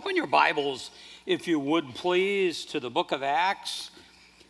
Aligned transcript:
Open 0.00 0.16
your 0.16 0.26
Bibles, 0.26 0.92
if 1.26 1.46
you 1.46 1.60
would 1.60 1.94
please, 1.94 2.64
to 2.64 2.80
the 2.80 2.88
book 2.88 3.12
of 3.12 3.22
Acts. 3.22 3.90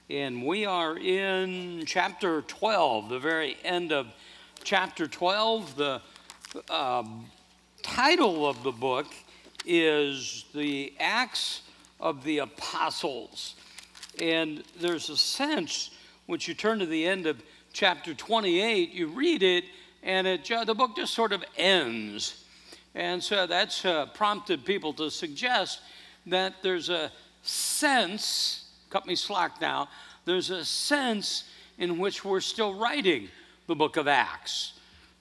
And 0.08 0.46
we 0.46 0.64
are 0.64 0.96
in 0.96 1.82
chapter 1.86 2.42
12, 2.42 3.08
the 3.08 3.18
very 3.18 3.56
end 3.64 3.90
of 3.90 4.06
chapter 4.62 5.08
12. 5.08 5.74
The 5.74 6.02
um, 6.70 7.26
title 7.82 8.48
of 8.48 8.62
the 8.62 8.70
book 8.70 9.08
is 9.66 10.44
The 10.54 10.94
Acts 11.00 11.62
of 11.98 12.22
the 12.22 12.38
Apostles. 12.38 13.56
And 14.22 14.62
there's 14.80 15.10
a 15.10 15.16
sense, 15.16 15.90
once 16.28 16.46
you 16.46 16.54
turn 16.54 16.78
to 16.78 16.86
the 16.86 17.04
end 17.04 17.26
of 17.26 17.42
chapter 17.72 18.14
28, 18.14 18.92
you 18.92 19.08
read 19.08 19.42
it, 19.42 19.64
and 20.04 20.28
it, 20.28 20.48
the 20.64 20.74
book 20.76 20.94
just 20.94 21.12
sort 21.12 21.32
of 21.32 21.42
ends 21.56 22.39
and 22.94 23.22
so 23.22 23.46
that's 23.46 23.84
uh, 23.84 24.06
prompted 24.06 24.64
people 24.64 24.92
to 24.94 25.10
suggest 25.10 25.80
that 26.26 26.54
there's 26.62 26.88
a 26.88 27.10
sense, 27.42 28.68
cut 28.90 29.06
me 29.06 29.14
slack 29.14 29.60
now, 29.60 29.88
there's 30.24 30.50
a 30.50 30.64
sense 30.64 31.44
in 31.78 31.98
which 31.98 32.24
we're 32.24 32.40
still 32.40 32.74
writing 32.74 33.28
the 33.66 33.74
book 33.74 33.96
of 33.96 34.08
Acts. 34.08 34.74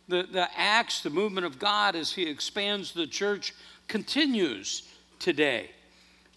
The, 0.08 0.24
the 0.24 0.48
Acts, 0.58 1.02
the 1.02 1.10
movement 1.10 1.46
of 1.46 1.60
God 1.60 1.96
as 1.96 2.12
He 2.12 2.28
expands 2.28 2.92
the 2.92 3.08
church, 3.08 3.54
continues 3.88 4.84
today. 5.20 5.70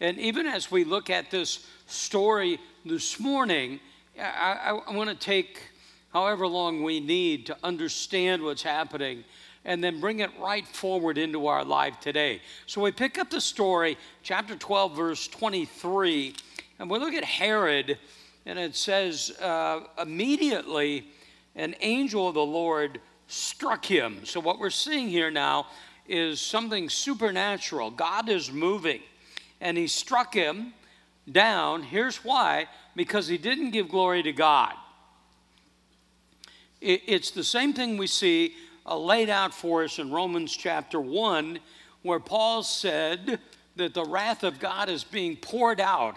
And 0.01 0.19
even 0.19 0.47
as 0.47 0.71
we 0.71 0.85
look 0.85 1.11
at 1.11 1.31
this 1.31 1.67
story 1.87 2.59
this 2.85 3.19
morning, 3.19 3.81
I, 4.19 4.59
I, 4.65 4.71
I 4.89 4.95
want 4.95 5.09
to 5.09 5.17
take 5.17 5.61
however 6.13 6.47
long 6.47 6.83
we 6.83 7.01
need 7.01 7.47
to 7.47 7.57
understand 7.63 8.43
what's 8.43 8.63
happening 8.63 9.25
and 9.65 9.83
then 9.83 10.01
bring 10.01 10.21
it 10.21 10.31
right 10.41 10.67
forward 10.67 11.19
into 11.19 11.47
our 11.47 11.65
life 11.65 12.01
today. 12.01 12.41
So 12.67 12.81
we 12.81 12.91
pick 12.91 13.19
up 13.19 13.31
the 13.31 13.41
story, 13.41 13.97
chapter 14.23 14.57
12, 14.57 14.97
verse 14.97 15.29
23, 15.29 16.35
and 16.79 16.91
we 16.91 16.99
look 16.99 17.15
at 17.15 17.25
Herod, 17.25 17.99
and 18.45 18.59
it 18.59 18.75
says, 18.75 19.31
uh, 19.41 19.81
immediately 20.01 21.07
an 21.55 21.75
angel 21.81 22.29
of 22.29 22.35
the 22.35 22.45
Lord 22.45 23.01
struck 23.29 23.85
him. 23.85 24.25
So 24.25 24.41
what 24.41 24.59
we're 24.59 24.71
seeing 24.71 25.09
here 25.09 25.31
now 25.31 25.67
is 26.09 26.41
something 26.41 26.89
supernatural. 26.89 27.91
God 27.91 28.29
is 28.29 28.51
moving, 28.51 29.01
and 29.61 29.79
he 29.79 29.87
struck 29.87 30.35
him 30.35 30.75
down. 31.31 31.83
Here's 31.83 32.25
why 32.25 32.67
because 32.97 33.29
he 33.29 33.39
didn't 33.39 33.71
give 33.71 33.89
glory 33.89 34.23
to 34.23 34.33
God. 34.33 34.75
It's 36.81 37.31
the 37.31 37.45
same 37.45 37.73
thing 37.73 37.97
we 37.97 38.09
see 38.09 38.55
uh, 38.87 38.99
laid 38.99 39.31
out 39.31 39.55
for 39.55 39.85
us 39.85 39.99
in 39.99 40.11
Romans 40.11 40.57
chapter 40.57 41.01
1, 41.01 41.59
where 42.03 42.21
Paul 42.21 42.63
said 42.63 43.39
that 43.77 43.95
the 43.95 44.05
wrath 44.05 44.43
of 44.45 44.59
God 44.59 44.89
is 44.89 45.05
being 45.05 45.37
poured 45.37 45.81
out 45.81 46.17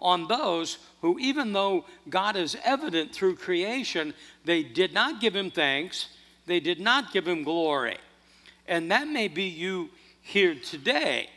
on 0.00 0.28
those 0.28 0.78
who, 1.00 1.18
even 1.18 1.52
though 1.52 1.84
God 2.08 2.36
is 2.36 2.56
evident 2.64 3.12
through 3.12 3.36
creation, 3.36 4.12
they 4.44 4.62
did 4.62 4.92
not 4.92 5.20
give 5.20 5.34
him 5.34 5.50
thanks, 5.50 6.08
they 6.46 6.60
did 6.60 6.80
not 6.80 7.12
give 7.12 7.26
him 7.26 7.42
glory. 7.42 7.96
And 8.66 8.90
that 8.90 9.08
may 9.08 9.28
be 9.28 9.44
you 9.44 9.90
here 10.20 10.54
today. 10.54 11.28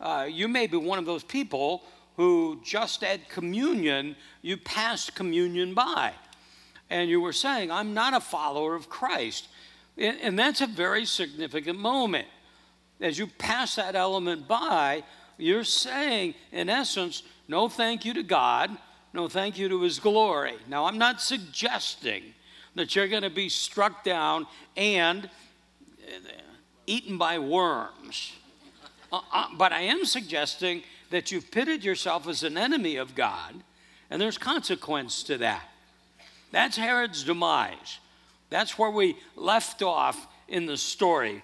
Uh, 0.00 0.26
you 0.30 0.48
may 0.48 0.66
be 0.66 0.76
one 0.76 0.98
of 0.98 1.06
those 1.06 1.24
people 1.24 1.82
who 2.16 2.60
just 2.64 3.04
at 3.04 3.28
communion, 3.28 4.16
you 4.42 4.56
passed 4.56 5.14
communion 5.14 5.74
by. 5.74 6.12
And 6.90 7.08
you 7.10 7.20
were 7.20 7.32
saying, 7.32 7.70
I'm 7.70 7.94
not 7.94 8.14
a 8.14 8.20
follower 8.20 8.74
of 8.74 8.88
Christ. 8.88 9.48
And 9.98 10.38
that's 10.38 10.60
a 10.60 10.66
very 10.66 11.04
significant 11.04 11.78
moment. 11.78 12.28
As 13.00 13.18
you 13.18 13.26
pass 13.26 13.76
that 13.76 13.96
element 13.96 14.46
by, 14.46 15.02
you're 15.36 15.64
saying, 15.64 16.34
in 16.52 16.68
essence, 16.68 17.22
no 17.48 17.68
thank 17.68 18.04
you 18.04 18.14
to 18.14 18.22
God, 18.22 18.76
no 19.12 19.28
thank 19.28 19.58
you 19.58 19.68
to 19.68 19.82
His 19.82 19.98
glory. 19.98 20.54
Now, 20.68 20.84
I'm 20.86 20.98
not 20.98 21.20
suggesting 21.20 22.22
that 22.74 22.94
you're 22.94 23.08
going 23.08 23.22
to 23.22 23.30
be 23.30 23.48
struck 23.48 24.04
down 24.04 24.46
and 24.76 25.26
uh, 25.26 26.30
eaten 26.86 27.18
by 27.18 27.38
worms. 27.38 28.32
Uh, 29.12 29.20
uh, 29.32 29.46
but 29.56 29.72
I 29.72 29.82
am 29.82 30.04
suggesting 30.04 30.82
that 31.10 31.32
you've 31.32 31.50
pitted 31.50 31.82
yourself 31.82 32.28
as 32.28 32.42
an 32.42 32.56
enemy 32.58 32.96
of 32.96 33.14
God, 33.14 33.54
and 34.10 34.20
there's 34.20 34.38
consequence 34.38 35.22
to 35.24 35.38
that. 35.38 35.64
That's 36.52 36.76
Herod's 36.76 37.24
demise. 37.24 37.98
That's 38.50 38.78
where 38.78 38.90
we 38.90 39.16
left 39.36 39.82
off 39.82 40.26
in 40.48 40.66
the 40.66 40.76
story. 40.76 41.42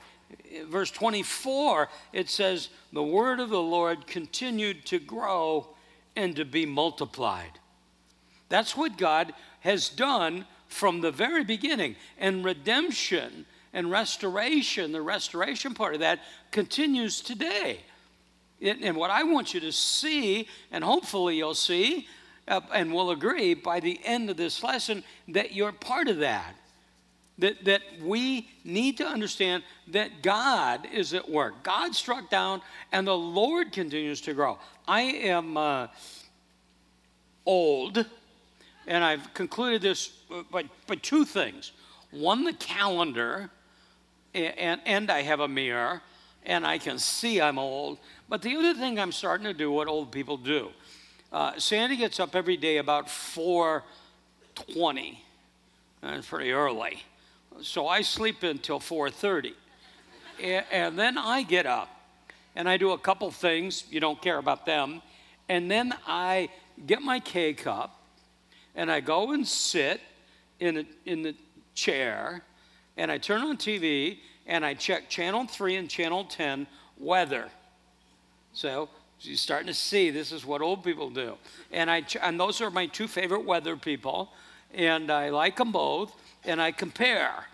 Verse 0.66 0.90
24, 0.90 1.88
it 2.12 2.28
says, 2.28 2.70
The 2.92 3.02
word 3.02 3.40
of 3.40 3.50
the 3.50 3.62
Lord 3.62 4.06
continued 4.06 4.86
to 4.86 4.98
grow 4.98 5.68
and 6.16 6.34
to 6.36 6.44
be 6.44 6.66
multiplied. 6.66 7.58
That's 8.48 8.76
what 8.76 8.96
God 8.96 9.34
has 9.60 9.88
done 9.88 10.46
from 10.68 11.00
the 11.00 11.10
very 11.10 11.44
beginning. 11.44 11.96
And 12.18 12.44
redemption 12.44 13.46
and 13.72 13.90
restoration, 13.90 14.92
the 14.92 15.02
restoration 15.02 15.74
part 15.74 15.94
of 15.94 16.00
that, 16.00 16.20
continues 16.50 17.20
today. 17.20 17.80
and 18.60 18.96
what 18.96 19.10
I 19.10 19.24
want 19.24 19.52
you 19.52 19.60
to 19.60 19.72
see, 19.72 20.48
and 20.70 20.82
hopefully 20.82 21.36
you'll 21.36 21.54
see, 21.54 22.06
uh, 22.46 22.60
and 22.72 22.94
we'll 22.94 23.10
agree 23.10 23.54
by 23.54 23.80
the 23.80 24.00
end 24.04 24.30
of 24.30 24.36
this 24.36 24.62
lesson, 24.62 25.02
that 25.28 25.52
you're 25.52 25.72
part 25.72 26.08
of 26.08 26.18
that 26.18 26.54
that, 27.38 27.64
that 27.64 27.82
we 28.02 28.48
need 28.64 28.96
to 28.98 29.06
understand 29.06 29.62
that 29.88 30.22
God 30.22 30.86
is 30.92 31.14
at 31.14 31.28
work. 31.28 31.62
God 31.62 31.94
struck 31.94 32.30
down 32.30 32.62
and 32.92 33.06
the 33.06 33.16
Lord 33.16 33.72
continues 33.72 34.20
to 34.22 34.34
grow. 34.34 34.58
I 34.86 35.02
am 35.02 35.56
uh, 35.56 35.88
old, 37.44 38.06
and 38.86 39.02
I've 39.02 39.34
concluded 39.34 39.82
this 39.82 40.08
by, 40.50 40.64
by 40.86 40.94
two 40.96 41.24
things. 41.24 41.72
One, 42.10 42.44
the 42.44 42.52
calendar, 42.52 43.50
and, 44.34 44.80
and 44.84 45.10
I 45.10 45.22
have 45.22 45.40
a 45.40 45.48
mirror, 45.48 46.02
and 46.46 46.66
I 46.66 46.78
can 46.78 46.98
see 46.98 47.40
I'm 47.40 47.58
old. 47.58 47.98
But 48.28 48.42
the 48.42 48.54
other 48.56 48.74
thing 48.74 49.00
I'm 49.00 49.12
starting 49.12 49.44
to 49.44 49.54
do 49.54 49.72
what 49.72 49.88
old 49.88 50.12
people 50.12 50.36
do. 50.36 50.68
Uh, 51.32 51.58
Sandy 51.58 51.96
gets 51.96 52.20
up 52.20 52.36
every 52.36 52.56
day 52.56 52.76
about 52.76 53.08
4:20. 53.08 55.18
That's 56.00 56.28
pretty 56.28 56.52
early 56.52 57.02
so 57.62 57.88
I 57.88 58.02
sleep 58.02 58.42
until 58.42 58.80
4:30, 58.80 59.52
and, 60.42 60.64
and 60.70 60.98
then 60.98 61.18
I 61.18 61.42
get 61.42 61.66
up 61.66 61.88
and 62.56 62.68
I 62.68 62.76
do 62.76 62.92
a 62.92 62.98
couple 62.98 63.30
things. 63.30 63.84
You 63.90 64.00
don't 64.00 64.20
care 64.20 64.38
about 64.38 64.66
them, 64.66 65.02
and 65.48 65.70
then 65.70 65.94
I 66.06 66.48
get 66.86 67.02
my 67.02 67.20
K 67.20 67.54
cup 67.54 68.00
and 68.74 68.90
I 68.90 69.00
go 69.00 69.32
and 69.32 69.46
sit 69.46 70.00
in 70.60 70.78
a, 70.78 70.84
in 71.04 71.22
the 71.22 71.34
chair 71.74 72.42
and 72.96 73.10
I 73.10 73.18
turn 73.18 73.42
on 73.42 73.56
TV 73.56 74.18
and 74.46 74.64
I 74.64 74.74
check 74.74 75.08
channel 75.08 75.46
3 75.46 75.76
and 75.76 75.90
channel 75.90 76.24
10 76.24 76.66
weather. 76.98 77.48
So 78.52 78.88
you're 79.20 79.36
starting 79.36 79.66
to 79.68 79.74
see 79.74 80.10
this 80.10 80.32
is 80.32 80.44
what 80.44 80.60
old 80.60 80.84
people 80.84 81.10
do. 81.10 81.36
And 81.72 81.90
I 81.90 82.04
and 82.22 82.38
those 82.38 82.60
are 82.60 82.70
my 82.70 82.86
two 82.86 83.08
favorite 83.08 83.44
weather 83.44 83.76
people 83.76 84.32
and 84.72 85.10
I 85.10 85.30
like 85.30 85.56
them 85.56 85.72
both 85.72 86.12
and 86.44 86.60
I 86.60 86.72
compare 86.72 87.46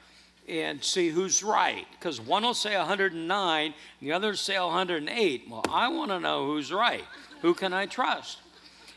and 0.50 0.82
see 0.82 1.10
who's 1.10 1.42
right 1.42 1.86
because 1.92 2.20
one 2.20 2.42
will 2.42 2.54
say 2.54 2.76
109 2.76 3.64
and 3.64 3.74
the 4.00 4.12
other 4.12 4.28
will 4.28 4.36
say 4.36 4.58
108 4.58 5.44
well 5.48 5.64
i 5.70 5.88
want 5.88 6.10
to 6.10 6.18
know 6.18 6.46
who's 6.46 6.72
right. 6.72 7.04
Who 7.42 7.54
can 7.54 7.72
i 7.72 7.86
trust? 7.86 8.38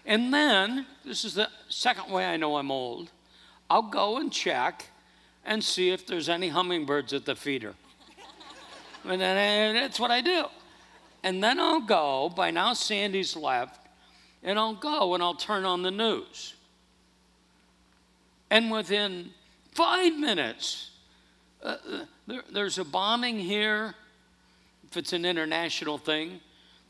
And 0.06 0.34
then 0.34 0.86
this 1.06 1.24
is 1.24 1.36
the 1.36 1.50
second 1.70 2.12
way 2.12 2.26
i 2.26 2.38
know 2.38 2.58
i'm 2.58 2.72
old 2.72 3.12
i'll 3.70 3.84
go 3.84 4.18
and 4.18 4.32
check 4.32 4.90
and 5.46 5.64
see 5.64 5.92
if 5.92 6.08
there's 6.08 6.28
any 6.28 6.50
hummingbirds 6.50 7.14
at 7.14 7.26
the 7.26 7.36
feeder. 7.36 7.76
And 9.06 9.22
that's 9.22 10.00
what 10.00 10.12
i 10.12 10.22
do. 10.22 10.46
And 11.24 11.44
then 11.44 11.60
i'll 11.60 11.82
go 11.82 12.30
by 12.36 12.50
now 12.50 12.74
sandy's 12.74 13.36
left 13.36 13.80
and 14.42 14.58
i'll 14.58 14.76
go 14.76 15.14
and 15.14 15.22
i'll 15.22 15.36
turn 15.36 15.66
on 15.66 15.84
the 15.84 15.92
news. 15.92 16.56
And 18.50 18.72
within 18.72 19.32
five 19.76 20.18
minutes 20.18 20.92
uh, 21.64 21.78
there, 22.28 22.44
there's 22.52 22.78
a 22.78 22.84
bombing 22.84 23.40
here, 23.40 23.96
if 24.90 24.98
it's 24.98 25.14
an 25.14 25.26
international 25.26 25.98
thing. 25.98 26.42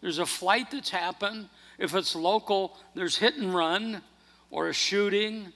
There's 0.02 0.20
a 0.20 0.26
flight 0.26 0.72
that's 0.72 0.90
happened. 0.90 1.48
If 1.78 1.94
it's 1.96 2.16
local, 2.16 2.76
there's 2.96 3.18
hit 3.18 3.36
and 3.36 3.54
run 3.54 4.02
or 4.50 4.68
a 4.68 4.74
shooting 4.74 5.54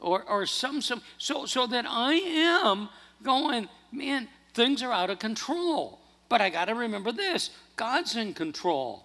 or, 0.00 0.22
or 0.24 0.46
some, 0.46 0.80
some. 0.80 1.02
So, 1.18 1.46
so 1.46 1.66
that 1.66 1.84
I 1.86 2.14
am 2.14 2.88
going, 3.22 3.68
man, 3.92 4.28
things 4.54 4.82
are 4.82 4.92
out 4.92 5.10
of 5.10 5.18
control. 5.18 6.00
But 6.28 6.40
I 6.40 6.48
got 6.48 6.66
to 6.66 6.74
remember 6.74 7.12
this 7.12 7.50
God's 7.76 8.16
in 8.16 8.34
control. 8.34 9.04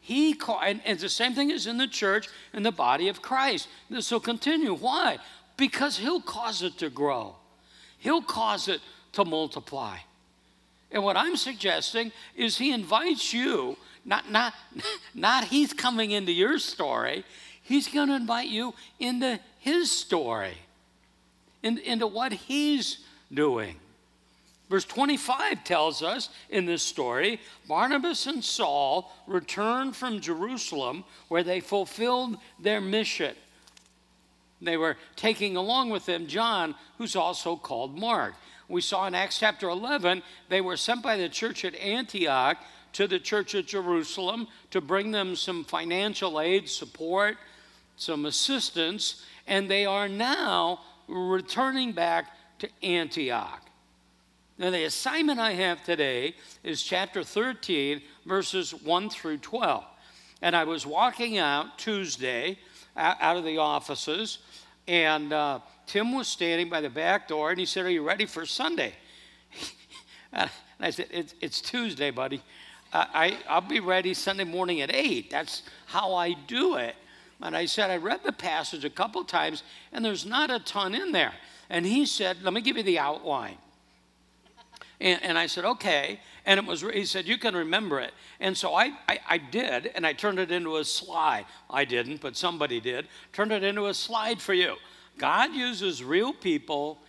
He 0.00 0.32
call, 0.32 0.60
and, 0.60 0.80
and 0.84 0.98
the 0.98 1.08
same 1.08 1.34
thing 1.34 1.50
is 1.50 1.66
in 1.66 1.76
the 1.76 1.88
church 1.88 2.28
in 2.54 2.62
the 2.62 2.72
body 2.72 3.08
of 3.08 3.20
Christ. 3.20 3.68
This 3.90 4.10
will 4.10 4.20
continue. 4.20 4.74
Why? 4.74 5.18
Because 5.58 5.98
He'll 5.98 6.22
cause 6.22 6.62
it 6.62 6.78
to 6.78 6.88
grow. 6.88 7.36
He'll 7.98 8.22
cause 8.22 8.68
it 8.68 8.80
to 9.12 9.24
multiply. 9.26 9.98
And 10.90 11.02
what 11.02 11.16
I'm 11.16 11.36
suggesting 11.36 12.12
is 12.34 12.56
he 12.56 12.72
invites 12.72 13.32
you, 13.32 13.76
not, 14.04 14.30
not, 14.30 14.54
not 15.14 15.44
he's 15.44 15.72
coming 15.72 16.12
into 16.12 16.32
your 16.32 16.58
story, 16.58 17.24
he's 17.62 17.88
going 17.88 18.08
to 18.08 18.14
invite 18.14 18.48
you 18.48 18.74
into 18.98 19.38
his 19.58 19.90
story, 19.90 20.56
in, 21.62 21.78
into 21.78 22.06
what 22.06 22.32
he's 22.32 22.98
doing. 23.32 23.76
Verse 24.70 24.84
25 24.84 25.64
tells 25.64 26.02
us 26.02 26.28
in 26.50 26.66
this 26.66 26.82
story 26.82 27.40
Barnabas 27.66 28.26
and 28.26 28.44
Saul 28.44 29.10
returned 29.26 29.96
from 29.96 30.20
Jerusalem 30.20 31.04
where 31.28 31.42
they 31.42 31.60
fulfilled 31.60 32.36
their 32.60 32.80
mission. 32.80 33.34
They 34.60 34.76
were 34.76 34.96
taking 35.16 35.56
along 35.56 35.90
with 35.90 36.06
them 36.06 36.26
John, 36.26 36.74
who's 36.98 37.16
also 37.16 37.56
called 37.56 37.98
Mark. 37.98 38.34
We 38.68 38.80
saw 38.80 39.06
in 39.06 39.14
Acts 39.14 39.38
chapter 39.38 39.68
11, 39.68 40.22
they 40.48 40.60
were 40.60 40.76
sent 40.76 41.02
by 41.02 41.16
the 41.16 41.28
church 41.28 41.64
at 41.64 41.74
Antioch 41.76 42.58
to 42.94 43.06
the 43.06 43.18
church 43.18 43.54
at 43.54 43.66
Jerusalem 43.66 44.48
to 44.70 44.80
bring 44.80 45.10
them 45.10 45.36
some 45.36 45.64
financial 45.64 46.40
aid, 46.40 46.68
support, 46.68 47.36
some 47.96 48.26
assistance, 48.26 49.24
and 49.46 49.70
they 49.70 49.86
are 49.86 50.08
now 50.08 50.80
returning 51.06 51.92
back 51.92 52.26
to 52.58 52.68
Antioch. 52.82 53.64
Now, 54.58 54.70
the 54.70 54.84
assignment 54.84 55.38
I 55.38 55.52
have 55.52 55.84
today 55.84 56.34
is 56.64 56.82
chapter 56.82 57.22
13, 57.22 58.02
verses 58.26 58.74
1 58.74 59.10
through 59.10 59.38
12. 59.38 59.84
And 60.42 60.56
I 60.56 60.64
was 60.64 60.84
walking 60.84 61.38
out 61.38 61.78
Tuesday 61.78 62.58
out 62.98 63.36
of 63.36 63.44
the 63.44 63.58
offices, 63.58 64.38
and 64.86 65.32
uh, 65.32 65.60
Tim 65.86 66.14
was 66.14 66.28
standing 66.28 66.68
by 66.68 66.80
the 66.80 66.90
back 66.90 67.28
door, 67.28 67.50
and 67.50 67.58
he 67.58 67.66
said, 67.66 67.86
Are 67.86 67.90
you 67.90 68.02
ready 68.02 68.26
for 68.26 68.44
Sunday? 68.44 68.92
and 70.32 70.50
I 70.80 70.90
said, 70.90 71.06
It's, 71.10 71.34
it's 71.40 71.60
Tuesday, 71.60 72.10
buddy. 72.10 72.42
I, 72.92 73.36
I'll 73.48 73.60
be 73.60 73.80
ready 73.80 74.14
Sunday 74.14 74.44
morning 74.44 74.80
at 74.80 74.94
8. 74.94 75.30
That's 75.30 75.62
how 75.86 76.14
I 76.14 76.32
do 76.32 76.76
it. 76.76 76.96
And 77.42 77.54
I 77.54 77.66
said, 77.66 77.90
I 77.90 77.98
read 77.98 78.20
the 78.24 78.32
passage 78.32 78.84
a 78.84 78.90
couple 78.90 79.22
times, 79.24 79.62
and 79.92 80.02
there's 80.02 80.24
not 80.24 80.50
a 80.50 80.58
ton 80.58 80.94
in 80.94 81.12
there. 81.12 81.34
And 81.68 81.84
he 81.84 82.06
said, 82.06 82.38
Let 82.42 82.54
me 82.54 82.60
give 82.60 82.76
you 82.76 82.82
the 82.82 82.98
outline. 82.98 83.58
And, 85.00 85.22
and, 85.22 85.38
I 85.38 85.46
said, 85.46 85.64
okay. 85.64 86.20
And 86.48 86.58
it 86.58 86.64
was, 86.64 86.80
he 86.80 87.04
said, 87.04 87.28
you 87.28 87.36
can 87.36 87.54
remember 87.54 88.00
it. 88.00 88.14
And 88.40 88.56
so 88.56 88.74
I, 88.74 88.94
I, 89.06 89.18
I, 89.28 89.36
did, 89.36 89.92
and 89.94 90.06
I 90.06 90.14
turned 90.14 90.38
it 90.38 90.50
into 90.50 90.78
a 90.78 90.84
slide. 90.84 91.44
I 91.68 91.84
didn't, 91.84 92.22
but 92.22 92.38
somebody 92.38 92.80
did. 92.80 93.06
Turned 93.34 93.52
it 93.52 93.62
into 93.62 93.88
a 93.88 93.92
slide 93.92 94.40
for 94.40 94.54
you. 94.54 94.76
God 95.18 95.52
uses 95.52 96.02
real 96.02 96.32
people 96.32 97.00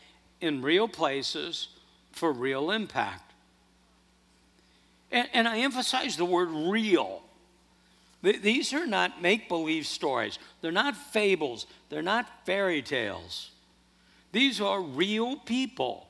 in 0.42 0.62
real 0.62 0.90
places 0.90 1.70
for 2.12 2.34
real 2.34 2.70
impact. 2.70 3.32
And, 5.10 5.30
and 5.32 5.48
I 5.48 5.60
emphasize 5.60 6.18
the 6.18 6.26
word 6.26 6.50
real. 6.50 7.22
These 8.22 8.74
are 8.74 8.86
not 8.86 9.22
make 9.22 9.48
believe 9.48 9.88
stories, 9.88 10.38
they're 10.60 10.74
not 10.74 10.98
fables, 10.98 11.66
they're 11.88 12.02
not 12.02 12.46
fairy 12.46 12.82
tales. 12.82 13.52
These 14.34 14.60
are 14.60 14.82
real 14.82 15.38
people 15.38 16.09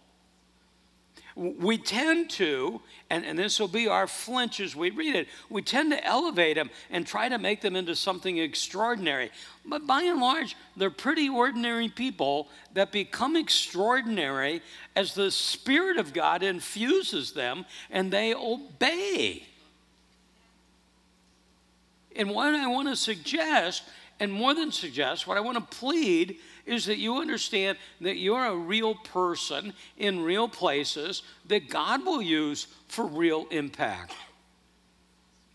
we 1.40 1.78
tend 1.78 2.30
to, 2.32 2.82
and, 3.10 3.24
and 3.24 3.40
this 3.40 3.62
will 3.62 3.70
be 3.70 3.88
our 3.88 4.08
flinch 4.08 4.60
as 4.60 4.76
we 4.76 4.90
read 4.90 5.16
it, 5.16 5.30
we 5.50 5.62
tend 5.62 5.94
to 5.94 6.06
elevate 6.06 6.58
them 6.58 6.70
and 6.90 7.08
try 7.08 7.30
to 7.30 7.38
make 7.38 7.62
them 7.62 7.78
into 7.78 7.96
something 7.96 8.38
extraordinary. 8.38 9.32
But 9.66 9.88
by 9.88 10.02
and 10.02 10.20
large, 10.20 10.58
they're 10.76 10.90
pretty 10.90 11.30
ordinary 11.30 11.88
people 11.88 12.50
that 12.74 12.92
become 12.92 13.38
extraordinary 13.38 14.62
as 14.98 15.14
the 15.14 15.32
Spirit 15.32 15.96
of 15.96 16.12
God 16.14 16.44
infuses 16.44 17.32
them 17.32 17.66
and 17.90 18.12
they 18.12 18.34
obey. 18.34 19.44
And 22.18 22.32
what 22.32 22.54
I 22.54 22.68
want 22.68 22.90
to 22.90 22.98
suggest, 22.98 23.84
and 24.20 24.30
more 24.30 24.54
than 24.54 24.74
suggest, 24.74 25.26
what 25.26 25.38
I 25.38 25.42
want 25.42 25.58
to 25.58 25.78
plead 25.78 26.38
is 26.70 26.86
that 26.86 26.98
you 26.98 27.18
understand 27.18 27.78
that 28.00 28.18
you're 28.18 28.46
a 28.46 28.56
real 28.56 28.94
person 28.94 29.74
in 29.98 30.22
real 30.22 30.48
places 30.48 31.24
that 31.48 31.70
God 31.70 32.06
will 32.06 32.22
use 32.22 32.68
for 32.88 33.06
real 33.06 33.48
impact. 33.50 34.14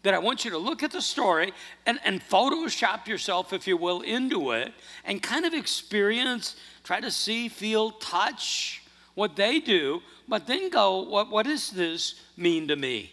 That 0.02 0.12
I 0.12 0.18
want 0.18 0.44
you 0.44 0.50
to 0.50 0.58
look 0.58 0.82
at 0.82 0.90
the 0.90 1.00
story 1.00 1.52
and, 1.86 1.98
and 2.04 2.20
Photoshop 2.20 3.06
yourself, 3.06 3.52
if 3.52 3.66
you 3.66 3.76
will, 3.76 4.02
into 4.02 4.50
it 4.50 4.74
and 5.04 5.22
kind 5.22 5.46
of 5.46 5.54
experience, 5.54 6.56
try 6.82 7.00
to 7.00 7.10
see, 7.10 7.48
feel, 7.48 7.92
touch 7.92 8.82
what 9.14 9.36
they 9.36 9.60
do, 9.60 10.02
but 10.28 10.46
then 10.46 10.68
go, 10.68 11.02
what, 11.02 11.30
what 11.30 11.46
does 11.46 11.70
this 11.70 12.20
mean 12.36 12.68
to 12.68 12.76
me? 12.76 13.12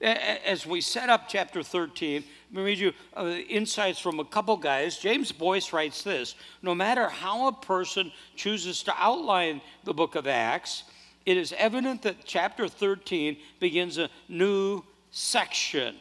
As 0.00 0.64
we 0.64 0.80
set 0.80 1.10
up 1.10 1.28
chapter 1.28 1.62
13, 1.62 2.22
let 2.52 2.58
me 2.58 2.62
read 2.62 2.78
you 2.78 2.92
uh, 3.16 3.26
insights 3.48 3.98
from 3.98 4.20
a 4.20 4.24
couple 4.24 4.56
guys. 4.56 4.98
James 4.98 5.32
Boice 5.32 5.72
writes 5.72 6.02
this 6.02 6.36
No 6.62 6.74
matter 6.74 7.08
how 7.08 7.48
a 7.48 7.52
person 7.52 8.12
chooses 8.36 8.82
to 8.84 8.94
outline 8.96 9.60
the 9.84 9.92
book 9.92 10.14
of 10.14 10.26
Acts, 10.26 10.84
it 11.24 11.36
is 11.36 11.52
evident 11.58 12.02
that 12.02 12.24
chapter 12.24 12.68
13 12.68 13.36
begins 13.58 13.98
a 13.98 14.08
new 14.28 14.84
section. 15.10 15.96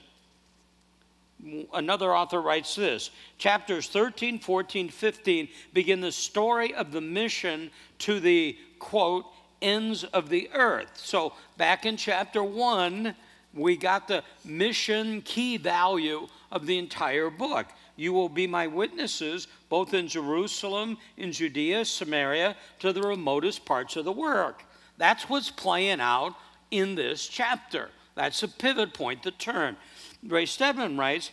Another 1.74 2.16
author 2.16 2.42
writes 2.42 2.76
this 2.76 3.10
chapters 3.38 3.88
13, 3.88 4.40
14, 4.40 4.90
15 4.90 5.48
begin 5.74 6.00
the 6.00 6.12
story 6.12 6.74
of 6.76 6.92
the 6.92 7.02
mission 7.02 7.72
to 8.00 8.20
the 8.20 8.58
quote 8.80 9.26
ends 9.62 10.04
of 10.04 10.30
the 10.30 10.50
earth. 10.54 10.92
So 10.96 11.34
back 11.58 11.86
in 11.86 11.98
chapter 11.98 12.44
1, 12.44 13.16
we 13.56 13.78
got 13.78 14.08
the 14.08 14.24
mission 14.44 15.22
key 15.22 15.58
value 15.58 16.28
of 16.52 16.66
the 16.66 16.78
entire 16.78 17.30
book. 17.30 17.68
You 17.96 18.12
will 18.14 18.30
be 18.30 18.46
my 18.46 18.68
witnesses 18.68 19.48
both 19.70 19.94
in 19.94 20.08
Jerusalem, 20.08 20.98
in 21.18 21.32
Judea, 21.32 21.86
Samaria, 21.86 22.56
to 22.80 22.92
the 22.92 23.02
remotest 23.02 23.66
parts 23.66 23.96
of 23.96 24.06
the 24.06 24.12
world. 24.12 24.56
That's 24.98 25.30
what's 25.30 25.50
playing 25.50 26.02
out 26.02 26.36
in 26.72 26.96
this 26.96 27.28
chapter. 27.28 27.90
That's 28.16 28.44
a 28.44 28.48
pivot 28.48 28.94
point, 28.94 29.24
the 29.24 29.32
turn. 29.32 29.78
Ray 30.24 30.46
Stedman 30.46 30.98
writes 30.98 31.32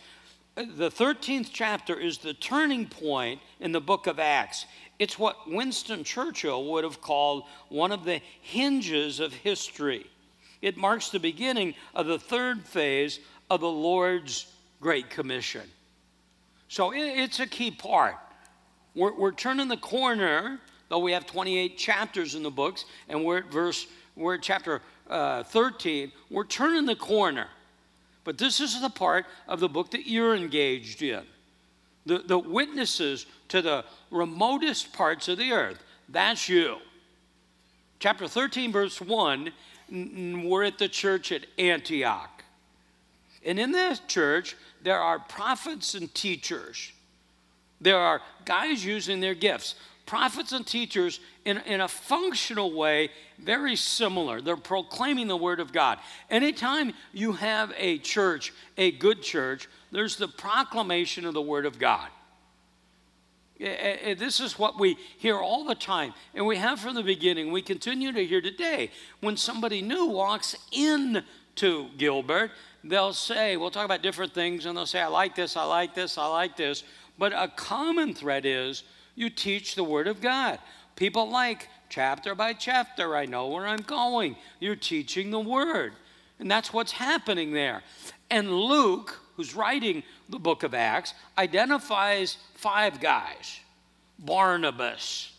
the 0.55 0.91
13th 0.91 1.49
chapter 1.51 1.99
is 1.99 2.19
the 2.19 2.33
turning 2.33 2.87
point 2.87 3.41
in 3.59 3.71
the 3.71 3.81
book 3.81 4.05
of 4.05 4.19
Acts. 4.19 4.65
It's 4.99 5.17
what 5.17 5.49
Winston 5.49 6.03
Churchill 6.03 6.65
would 6.71 6.83
have 6.83 7.01
called 7.01 7.45
one 7.69 7.91
of 7.91 8.05
the 8.05 8.21
hinges 8.41 9.19
of 9.19 9.33
history. 9.33 10.05
It 10.63 10.77
marks 10.77 11.09
the 11.09 11.19
beginning 11.19 11.75
of 11.93 12.07
the 12.07 12.17
third 12.17 12.65
phase 12.65 13.19
of 13.49 13.59
the 13.59 13.69
Lord's 13.69 14.47
Great 14.79 15.09
Commission. 15.09 15.69
So 16.69 16.93
it's 16.95 17.41
a 17.41 17.45
key 17.45 17.69
part. 17.69 18.15
We're, 18.95 19.13
we're 19.13 19.33
turning 19.33 19.67
the 19.67 19.75
corner, 19.75 20.61
though 20.87 20.99
we 20.99 21.11
have 21.11 21.25
28 21.25 21.77
chapters 21.77 22.33
in 22.35 22.43
the 22.43 22.49
books, 22.49 22.85
and 23.09 23.25
we're 23.25 23.39
at 23.39 23.51
verse, 23.51 23.87
we're 24.15 24.35
at 24.35 24.41
chapter 24.41 24.81
uh, 25.09 25.43
13. 25.43 26.13
We're 26.29 26.45
turning 26.45 26.85
the 26.85 26.95
corner. 26.95 27.47
But 28.23 28.37
this 28.37 28.61
is 28.61 28.79
the 28.79 28.89
part 28.89 29.25
of 29.49 29.59
the 29.59 29.67
book 29.67 29.91
that 29.91 30.07
you're 30.07 30.33
engaged 30.33 31.01
in. 31.01 31.23
The, 32.05 32.19
the 32.19 32.39
witnesses 32.39 33.25
to 33.49 33.61
the 33.61 33.83
remotest 34.11 34.93
parts 34.93 35.27
of 35.27 35.37
the 35.37 35.51
earth. 35.51 35.83
That's 36.07 36.47
you. 36.47 36.77
Chapter 37.99 38.29
13, 38.29 38.71
verse 38.71 39.01
1 39.01 39.51
we're 39.93 40.63
at 40.63 40.79
the 40.79 40.89
church 40.89 41.31
at 41.31 41.45
Antioch. 41.59 42.43
And 43.45 43.59
in 43.59 43.71
that 43.73 44.07
church, 44.07 44.55
there 44.81 44.99
are 44.99 45.19
prophets 45.19 45.93
and 45.93 46.13
teachers. 46.13 46.91
There 47.79 47.97
are 47.97 48.21
guys 48.45 48.83
using 48.83 49.19
their 49.19 49.35
gifts. 49.35 49.75
Prophets 50.05 50.51
and 50.51 50.65
teachers, 50.65 51.19
in, 51.45 51.59
in 51.59 51.79
a 51.79 51.87
functional 51.87 52.73
way, 52.73 53.09
very 53.39 53.75
similar. 53.75 54.41
They're 54.41 54.57
proclaiming 54.57 55.27
the 55.27 55.37
Word 55.37 55.59
of 55.59 55.71
God. 55.71 55.99
Anytime 56.29 56.93
you 57.13 57.33
have 57.33 57.71
a 57.77 57.99
church, 57.99 58.51
a 58.77 58.91
good 58.91 59.21
church, 59.21 59.69
there's 59.91 60.15
the 60.17 60.27
proclamation 60.27 61.25
of 61.25 61.33
the 61.33 61.41
Word 61.41 61.65
of 61.65 61.79
God. 61.79 62.07
This 63.63 64.41
is 64.41 64.59
what 64.59 64.77
we 64.77 64.97
hear 65.17 65.37
all 65.37 65.63
the 65.63 65.75
time, 65.75 66.13
and 66.35 66.45
we 66.45 66.57
have 66.57 66.81
from 66.81 66.95
the 66.95 67.03
beginning. 67.03 67.51
We 67.51 67.61
continue 67.61 68.11
to 68.11 68.25
hear 68.25 68.41
today. 68.41 68.91
When 69.21 69.37
somebody 69.37 69.81
new 69.81 70.07
walks 70.07 70.57
into 70.73 71.87
Gilbert, 71.97 72.51
they'll 72.83 73.13
say, 73.13 73.55
We'll 73.55 73.71
talk 73.71 73.85
about 73.85 74.01
different 74.01 74.33
things, 74.33 74.65
and 74.65 74.77
they'll 74.77 74.85
say, 74.85 74.99
I 74.99 75.07
like 75.07 75.33
this, 75.33 75.55
I 75.55 75.63
like 75.63 75.95
this, 75.95 76.17
I 76.17 76.27
like 76.27 76.57
this. 76.57 76.83
But 77.17 77.31
a 77.31 77.47
common 77.47 78.13
thread 78.13 78.45
is 78.45 78.83
you 79.15 79.29
teach 79.29 79.75
the 79.75 79.83
Word 79.83 80.07
of 80.07 80.19
God. 80.19 80.59
People 80.97 81.29
like 81.29 81.69
chapter 81.87 82.35
by 82.35 82.51
chapter, 82.51 83.15
I 83.15 83.25
know 83.25 83.47
where 83.47 83.65
I'm 83.65 83.81
going. 83.81 84.35
You're 84.59 84.75
teaching 84.75 85.31
the 85.31 85.39
Word. 85.39 85.93
And 86.39 86.51
that's 86.51 86.73
what's 86.73 86.91
happening 86.91 87.53
there. 87.53 87.81
And 88.29 88.51
Luke, 88.51 89.21
who's 89.37 89.55
writing 89.55 90.03
the 90.33 90.39
book 90.39 90.63
of 90.63 90.73
Acts, 90.73 91.13
identifies 91.37 92.37
five 92.55 92.99
guys 92.99 93.61
Barnabas. 94.19 95.31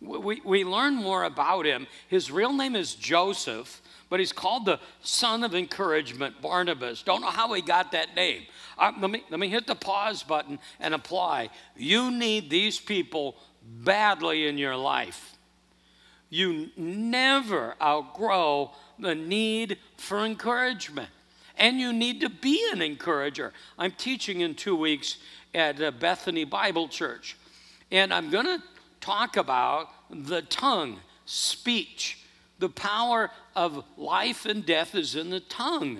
we, 0.00 0.40
we 0.44 0.64
learn 0.64 0.94
more 0.94 1.24
about 1.24 1.64
him. 1.64 1.86
His 2.08 2.30
real 2.30 2.52
name 2.52 2.76
is 2.76 2.94
Joseph, 2.94 3.80
but 4.10 4.20
he's 4.20 4.32
called 4.32 4.66
the 4.66 4.78
son 5.02 5.42
of 5.42 5.54
encouragement, 5.54 6.40
Barnabas. 6.40 7.02
Don't 7.02 7.20
know 7.20 7.30
how 7.30 7.52
he 7.52 7.62
got 7.62 7.92
that 7.92 8.14
name. 8.14 8.42
Uh, 8.78 8.92
let, 9.00 9.10
me, 9.10 9.24
let 9.30 9.40
me 9.40 9.48
hit 9.48 9.66
the 9.66 9.74
pause 9.74 10.22
button 10.22 10.58
and 10.80 10.94
apply. 10.94 11.50
You 11.76 12.10
need 12.10 12.50
these 12.50 12.78
people 12.78 13.36
badly 13.62 14.46
in 14.46 14.58
your 14.58 14.76
life. 14.76 15.36
You 16.30 16.70
never 16.76 17.74
outgrow 17.80 18.72
the 18.98 19.14
need 19.14 19.78
for 19.96 20.24
encouragement. 20.24 21.08
And 21.56 21.78
you 21.78 21.92
need 21.92 22.20
to 22.20 22.28
be 22.28 22.68
an 22.72 22.82
encourager. 22.82 23.52
I'm 23.78 23.92
teaching 23.92 24.40
in 24.40 24.54
two 24.54 24.76
weeks 24.76 25.18
at 25.54 25.80
uh, 25.80 25.92
Bethany 25.92 26.44
Bible 26.44 26.88
Church, 26.88 27.36
and 27.92 28.12
I'm 28.12 28.30
going 28.30 28.46
to 28.46 28.62
talk 29.00 29.36
about 29.36 29.88
the 30.10 30.42
tongue, 30.42 31.00
speech. 31.26 32.18
The 32.58 32.68
power 32.68 33.30
of 33.54 33.84
life 33.96 34.46
and 34.46 34.64
death 34.64 34.94
is 34.94 35.14
in 35.14 35.30
the 35.30 35.40
tongue. 35.40 35.98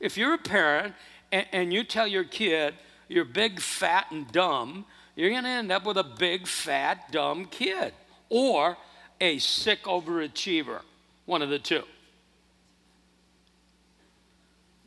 If 0.00 0.16
you're 0.16 0.34
a 0.34 0.38
parent 0.38 0.94
and, 1.30 1.46
and 1.52 1.72
you 1.72 1.84
tell 1.84 2.06
your 2.06 2.24
kid 2.24 2.74
you're 3.12 3.24
big, 3.24 3.60
fat, 3.60 4.06
and 4.10 4.30
dumb, 4.32 4.86
you're 5.14 5.30
going 5.30 5.44
to 5.44 5.50
end 5.50 5.70
up 5.70 5.84
with 5.84 5.98
a 5.98 6.04
big, 6.04 6.46
fat, 6.46 7.12
dumb 7.12 7.44
kid 7.46 7.92
or 8.30 8.78
a 9.20 9.38
sick 9.38 9.82
overachiever, 9.84 10.80
one 11.26 11.42
of 11.42 11.50
the 11.50 11.58
two. 11.58 11.82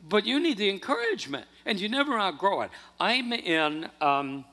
But 0.08 0.24
you 0.24 0.38
need 0.38 0.58
the 0.58 0.70
encouragement, 0.70 1.46
and 1.64 1.80
you 1.80 1.88
never 1.88 2.18
outgrow 2.18 2.62
it. 2.62 2.70
I'm 3.00 3.32
in, 3.32 3.88
um, 4.00 4.44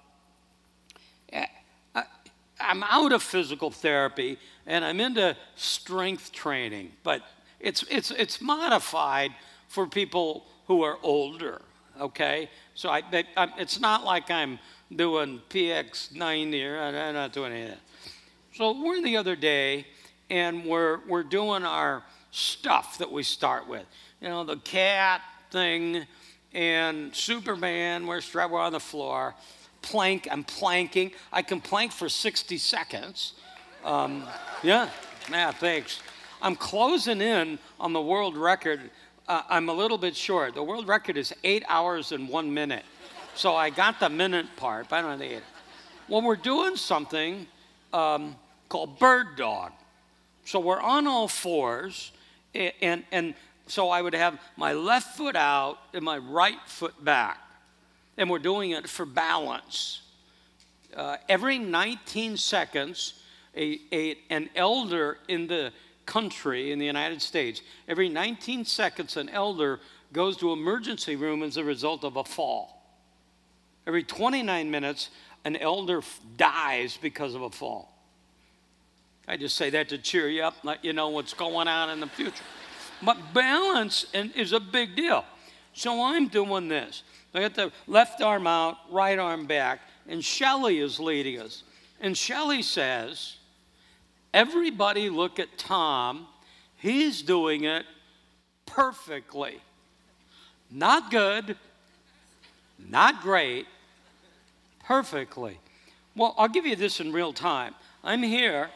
I'm 2.60 2.84
out 2.84 3.12
of 3.12 3.22
physical 3.22 3.70
therapy, 3.70 4.38
and 4.66 4.86
I'm 4.86 5.00
into 5.00 5.36
strength 5.56 6.32
training, 6.32 6.92
but 7.04 7.22
it's, 7.60 7.84
it's, 7.90 8.12
it's 8.12 8.42
modified 8.42 9.32
for 9.68 9.86
people 9.86 10.46
who 10.68 10.82
are 10.84 10.98
older, 11.04 11.62
okay? 12.00 12.50
So 12.74 12.90
I, 12.90 13.02
I, 13.36 13.50
it's 13.58 13.80
not 13.80 14.06
like 14.06 14.32
I'm 14.32 14.60
doing 14.96 15.42
PX9 15.50 16.54
here, 16.54 16.80
I'm 16.80 17.14
not 17.14 17.34
doing 17.34 17.52
any 17.52 17.64
of 17.64 17.70
that. 17.70 17.80
So 18.56 18.82
we're 18.82 19.02
the 19.02 19.18
other 19.18 19.36
day, 19.36 19.86
and 20.30 20.66
we're, 20.66 21.00
we're 21.08 21.24
doing 21.24 21.64
our 21.64 22.04
stuff 22.32 22.98
that 23.00 23.12
we 23.12 23.24
start 23.24 23.68
with. 23.68 23.86
You 24.22 24.30
know, 24.30 24.44
the 24.44 24.58
cat 24.58 25.22
thing 25.54 26.08
and 26.56 27.16
Superman, 27.16 28.08
we're, 28.08 28.22
we're 28.34 28.60
on 28.60 28.74
the 28.74 28.80
floor. 28.80 29.36
Plank, 29.84 30.28
I'm 30.32 30.44
planking. 30.44 31.12
I 31.32 31.44
can 31.44 31.62
plank 31.62 31.92
for 31.92 32.10
60 32.10 32.58
seconds. 32.58 33.34
Um, 33.86 34.24
yeah, 34.64 34.90
yeah, 35.30 35.52
thanks. 35.52 36.00
I'm 36.42 36.56
closing 36.56 37.22
in 37.22 37.60
on 37.80 37.94
the 37.94 38.02
world 38.02 38.36
record. 38.36 38.82
Uh, 39.28 39.44
I'm 39.48 39.70
a 39.70 39.74
little 39.74 39.98
bit 39.98 40.16
short. 40.16 40.56
The 40.56 40.64
world 40.64 40.88
record 40.88 41.18
is 41.18 41.34
eight 41.44 41.64
hours 41.68 42.12
and 42.12 42.28
one 42.28 42.52
minute. 42.54 42.84
So 43.36 43.56
I 43.56 43.70
got 43.70 44.00
the 44.00 44.10
minute 44.10 44.48
part, 44.58 44.90
but 44.90 44.98
I 44.98 45.02
don't 45.02 45.20
the 45.20 45.36
eight. 45.36 45.44
Well, 46.08 46.22
we're 46.24 46.36
doing 46.36 46.76
something 46.76 47.46
um, 47.94 48.36
called 48.70 48.98
bird 49.00 49.36
dog. 49.38 49.72
So 50.46 50.60
we're 50.60 50.82
on 50.82 51.08
all 51.08 51.28
fours, 51.28 52.12
and, 52.54 53.04
and 53.12 53.34
so 53.68 53.90
I 53.90 54.02
would 54.02 54.14
have 54.14 54.40
my 54.58 54.74
left 54.74 55.18
foot 55.18 55.36
out 55.36 55.78
and 55.94 56.04
my 56.04 56.18
right 56.18 56.60
foot 56.66 57.04
back. 57.04 57.40
And 58.18 58.30
we're 58.30 58.40
doing 58.40 58.72
it 58.72 58.88
for 58.88 59.06
balance. 59.06 60.02
Uh, 60.96 61.18
every 61.28 61.58
19 61.58 62.38
seconds, 62.38 63.22
a, 63.56 63.80
a, 63.92 64.18
an 64.30 64.50
elder 64.56 65.18
in 65.28 65.48
the 65.48 65.72
country, 66.06 66.72
in 66.72 66.80
the 66.80 66.86
United 66.86 67.22
States, 67.22 67.62
every 67.88 68.10
19 68.10 68.66
seconds, 68.66 69.18
an 69.18 69.30
elder 69.30 69.80
goes 70.12 70.38
to 70.38 70.52
emergency 70.52 71.16
room 71.16 71.42
as 71.42 71.58
a 71.58 71.64
result 71.64 72.04
of 72.04 72.18
a 72.18 72.24
fall. 72.24 72.82
Every 73.88 74.04
29 74.04 74.70
minutes, 74.70 75.10
an 75.44 75.58
elder 75.58 76.00
f- 76.00 76.20
dies 76.38 76.98
because 77.02 77.34
of 77.34 77.42
a 77.42 77.50
fall. 77.50 77.92
I 79.28 79.38
just 79.38 79.56
say 79.56 79.70
that 79.72 79.90
to 79.90 79.98
cheer 79.98 80.30
you 80.30 80.44
up, 80.44 80.56
let 80.64 80.84
you 80.86 80.94
know 80.94 81.10
what's 81.10 81.34
going 81.34 81.68
on 81.68 81.90
in 81.90 82.00
the 82.00 82.08
future. 82.08 82.44
But 83.06 83.34
balance 83.34 84.06
is 84.14 84.54
a 84.54 84.60
big 84.60 84.96
deal. 84.96 85.26
So 85.74 86.04
I'm 86.04 86.28
doing 86.28 86.68
this. 86.68 87.04
I 87.34 87.42
got 87.42 87.56
the 87.56 87.72
left 87.88 88.22
arm 88.22 88.46
out, 88.46 88.78
right 88.92 89.18
arm 89.18 89.46
back, 89.46 89.82
and 90.08 90.24
Shelly 90.24 90.80
is 90.80 91.00
leading 91.00 91.40
us. 91.40 91.64
And 92.00 92.16
Shelly 92.16 92.62
says, 92.62 93.38
Everybody 94.34 95.10
look 95.10 95.40
at 95.40 95.58
Tom. 95.58 96.28
He's 96.78 97.22
doing 97.22 97.66
it 97.66 97.86
perfectly. 98.66 99.62
Not 100.72 101.12
good, 101.12 101.56
not 102.90 103.22
great, 103.22 103.68
perfectly. 104.84 105.60
Well, 106.16 106.34
I'll 106.38 106.48
give 106.48 106.66
you 106.66 106.76
this 106.76 107.00
in 107.00 107.12
real 107.12 107.32
time. 107.32 107.76
I'm 108.04 108.24
here 108.24 108.70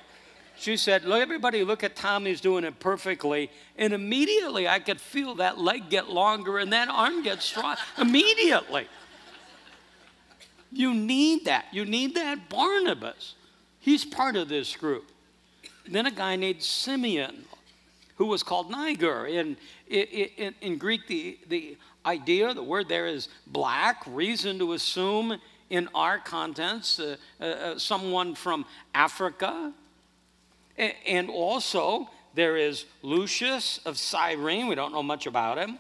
she 0.60 0.78
said, 0.78 1.06
Look, 1.06 1.22
everybody, 1.22 1.64
look 1.64 1.84
at 1.84 1.96
Tom. 1.96 2.26
He's 2.26 2.42
doing 2.42 2.64
it 2.64 2.80
perfectly. 2.80 3.52
And 3.78 3.94
immediately 3.94 4.68
I 4.68 4.80
could 4.80 5.00
feel 5.00 5.36
that 5.36 5.60
leg 5.60 5.90
get 5.90 6.10
longer 6.10 6.58
and 6.58 6.74
that 6.74 6.90
arm 6.90 7.24
get 7.24 7.42
strong. 7.42 7.76
immediately. 7.98 8.88
You 10.72 10.94
need 10.94 11.46
that. 11.46 11.66
You 11.72 11.86
need 11.86 12.16
that 12.16 12.50
Barnabas. 12.50 13.36
He's 13.80 14.04
part 14.04 14.36
of 14.36 14.50
this 14.50 14.76
group. 14.76 15.06
Then 15.88 16.06
a 16.06 16.12
guy 16.12 16.36
named 16.36 16.62
Simeon, 16.62 17.46
who 18.16 18.26
was 18.26 18.44
called 18.44 18.70
Niger. 18.70 19.26
In, 19.28 19.56
in, 19.88 20.54
in 20.60 20.78
Greek, 20.78 21.08
the, 21.08 21.38
the 21.48 21.78
idea, 22.06 22.54
the 22.54 22.64
word 22.64 22.90
there 22.90 23.08
is 23.08 23.30
black, 23.46 24.04
reason 24.06 24.60
to 24.60 24.74
assume 24.74 25.40
in 25.70 25.88
our 25.96 26.18
contents, 26.18 27.00
uh, 27.00 27.16
uh, 27.40 27.44
uh 27.44 27.80
someone 27.80 28.36
from 28.36 28.66
Africa, 28.94 29.74
and 30.78 31.30
also, 31.30 32.10
there 32.34 32.56
is 32.56 32.86
Lucius 33.02 33.80
of 33.86 33.98
Cyrene. 33.98 34.68
We 34.68 34.76
don't 34.76 34.94
know 34.94 35.04
much 35.04 35.26
about 35.26 35.58
him. 35.58 35.80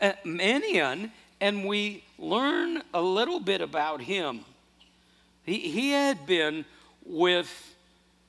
Uh, 0.00 0.12
Manaen, 0.24 1.10
and 1.40 1.66
we 1.66 2.04
learn 2.18 2.82
a 2.92 3.00
little 3.00 3.40
bit 3.40 3.60
about 3.60 4.00
him. 4.00 4.44
He, 5.44 5.58
he 5.58 5.90
had 5.90 6.26
been 6.26 6.64
with 7.04 7.74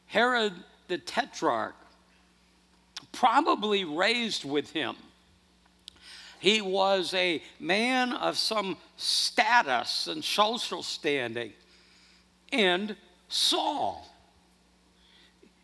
Herod 0.07 0.53
the 0.87 0.97
Tetrarch, 0.97 1.75
probably 3.11 3.83
raised 3.83 4.45
with 4.45 4.71
him. 4.71 4.95
He 6.39 6.61
was 6.61 7.13
a 7.13 7.43
man 7.59 8.13
of 8.13 8.37
some 8.37 8.77
status 8.95 10.07
and 10.07 10.23
social 10.23 10.81
standing. 10.81 11.51
And 12.51 12.95
Saul 13.27 14.08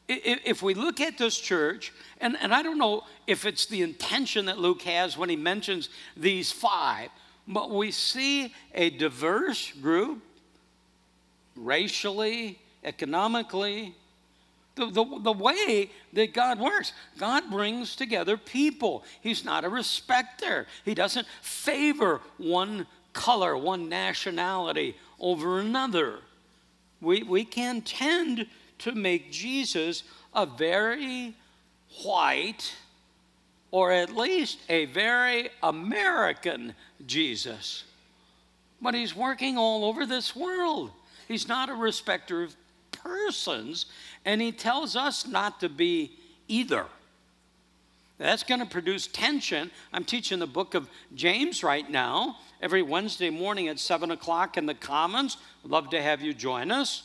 if 0.07 0.61
we 0.61 0.73
look 0.73 1.01
at 1.01 1.17
this 1.17 1.37
church, 1.37 1.91
and, 2.21 2.37
and 2.39 2.53
I 2.53 2.61
don't 2.61 2.77
know 2.77 3.03
if 3.27 3.45
it's 3.45 3.65
the 3.65 3.81
intention 3.81 4.45
that 4.45 4.59
Luke 4.59 4.83
has 4.83 5.17
when 5.17 5.29
he 5.29 5.35
mentions 5.35 5.89
these 6.15 6.51
five, 6.51 7.09
but 7.47 7.71
we 7.71 7.91
see 7.91 8.53
a 8.73 8.89
diverse 8.89 9.71
group, 9.73 10.21
racially, 11.55 12.59
economically, 12.83 13.95
the, 14.75 14.87
the, 14.87 15.19
the 15.21 15.31
way 15.31 15.89
that 16.13 16.33
God 16.33 16.59
works. 16.59 16.91
God 17.17 17.49
brings 17.49 17.95
together 17.95 18.37
people. 18.37 19.03
He's 19.21 19.45
not 19.45 19.63
a 19.63 19.69
respecter, 19.69 20.67
He 20.83 20.93
doesn't 20.93 21.27
favor 21.41 22.21
one 22.37 22.85
color, 23.13 23.57
one 23.57 23.89
nationality 23.89 24.97
over 25.19 25.59
another. 25.59 26.19
We, 27.01 27.23
we 27.23 27.45
can 27.45 27.81
tend 27.81 28.47
to 28.79 28.93
make 28.93 29.31
Jesus 29.31 30.03
a 30.33 30.45
very 30.45 31.33
white, 32.03 32.73
or 33.71 33.91
at 33.91 34.15
least 34.15 34.59
a 34.69 34.85
very 34.85 35.49
American 35.63 36.73
Jesus. 37.05 37.83
But 38.81 38.93
he's 38.93 39.15
working 39.15 39.57
all 39.57 39.85
over 39.85 40.05
this 40.05 40.35
world. 40.35 40.91
He's 41.27 41.47
not 41.47 41.69
a 41.69 41.73
respecter 41.73 42.43
of 42.43 42.55
persons, 42.91 43.85
and 44.25 44.41
he 44.41 44.51
tells 44.51 44.95
us 44.95 45.25
not 45.25 45.59
to 45.61 45.69
be 45.69 46.11
either. 46.47 46.85
That's 48.17 48.43
going 48.43 48.61
to 48.61 48.65
produce 48.65 49.07
tension. 49.07 49.71
I'm 49.91 50.05
teaching 50.05 50.39
the 50.39 50.47
book 50.47 50.73
of 50.73 50.89
James 51.15 51.63
right 51.63 51.89
now, 51.89 52.37
every 52.61 52.81
Wednesday 52.81 53.29
morning 53.29 53.67
at 53.67 53.79
7 53.79 54.11
o'clock 54.11 54.57
in 54.57 54.65
the 54.65 54.73
Commons. 54.73 55.37
Love 55.63 55.89
to 55.89 56.01
have 56.01 56.21
you 56.21 56.33
join 56.33 56.71
us 56.71 57.03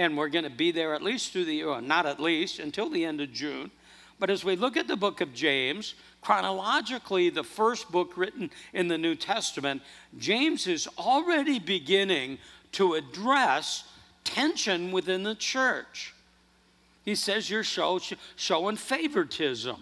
and 0.00 0.16
we're 0.16 0.28
going 0.28 0.44
to 0.44 0.50
be 0.50 0.70
there 0.70 0.94
at 0.94 1.02
least 1.02 1.30
through 1.30 1.44
the 1.44 1.56
year, 1.56 1.78
not 1.82 2.06
at 2.06 2.18
least, 2.18 2.58
until 2.58 2.88
the 2.88 3.04
end 3.04 3.20
of 3.20 3.30
June. 3.34 3.70
But 4.18 4.30
as 4.30 4.42
we 4.42 4.56
look 4.56 4.78
at 4.78 4.88
the 4.88 4.96
book 4.96 5.20
of 5.20 5.34
James, 5.34 5.94
chronologically, 6.22 7.28
the 7.28 7.44
first 7.44 7.92
book 7.92 8.16
written 8.16 8.50
in 8.72 8.88
the 8.88 8.96
New 8.96 9.14
Testament, 9.14 9.82
James 10.16 10.66
is 10.66 10.88
already 10.96 11.58
beginning 11.58 12.38
to 12.72 12.94
address 12.94 13.84
tension 14.24 14.90
within 14.90 15.22
the 15.22 15.34
church. 15.34 16.14
He 17.04 17.14
says 17.14 17.50
you're 17.50 17.62
show, 17.62 18.00
showing 18.36 18.76
favoritism. 18.76 19.76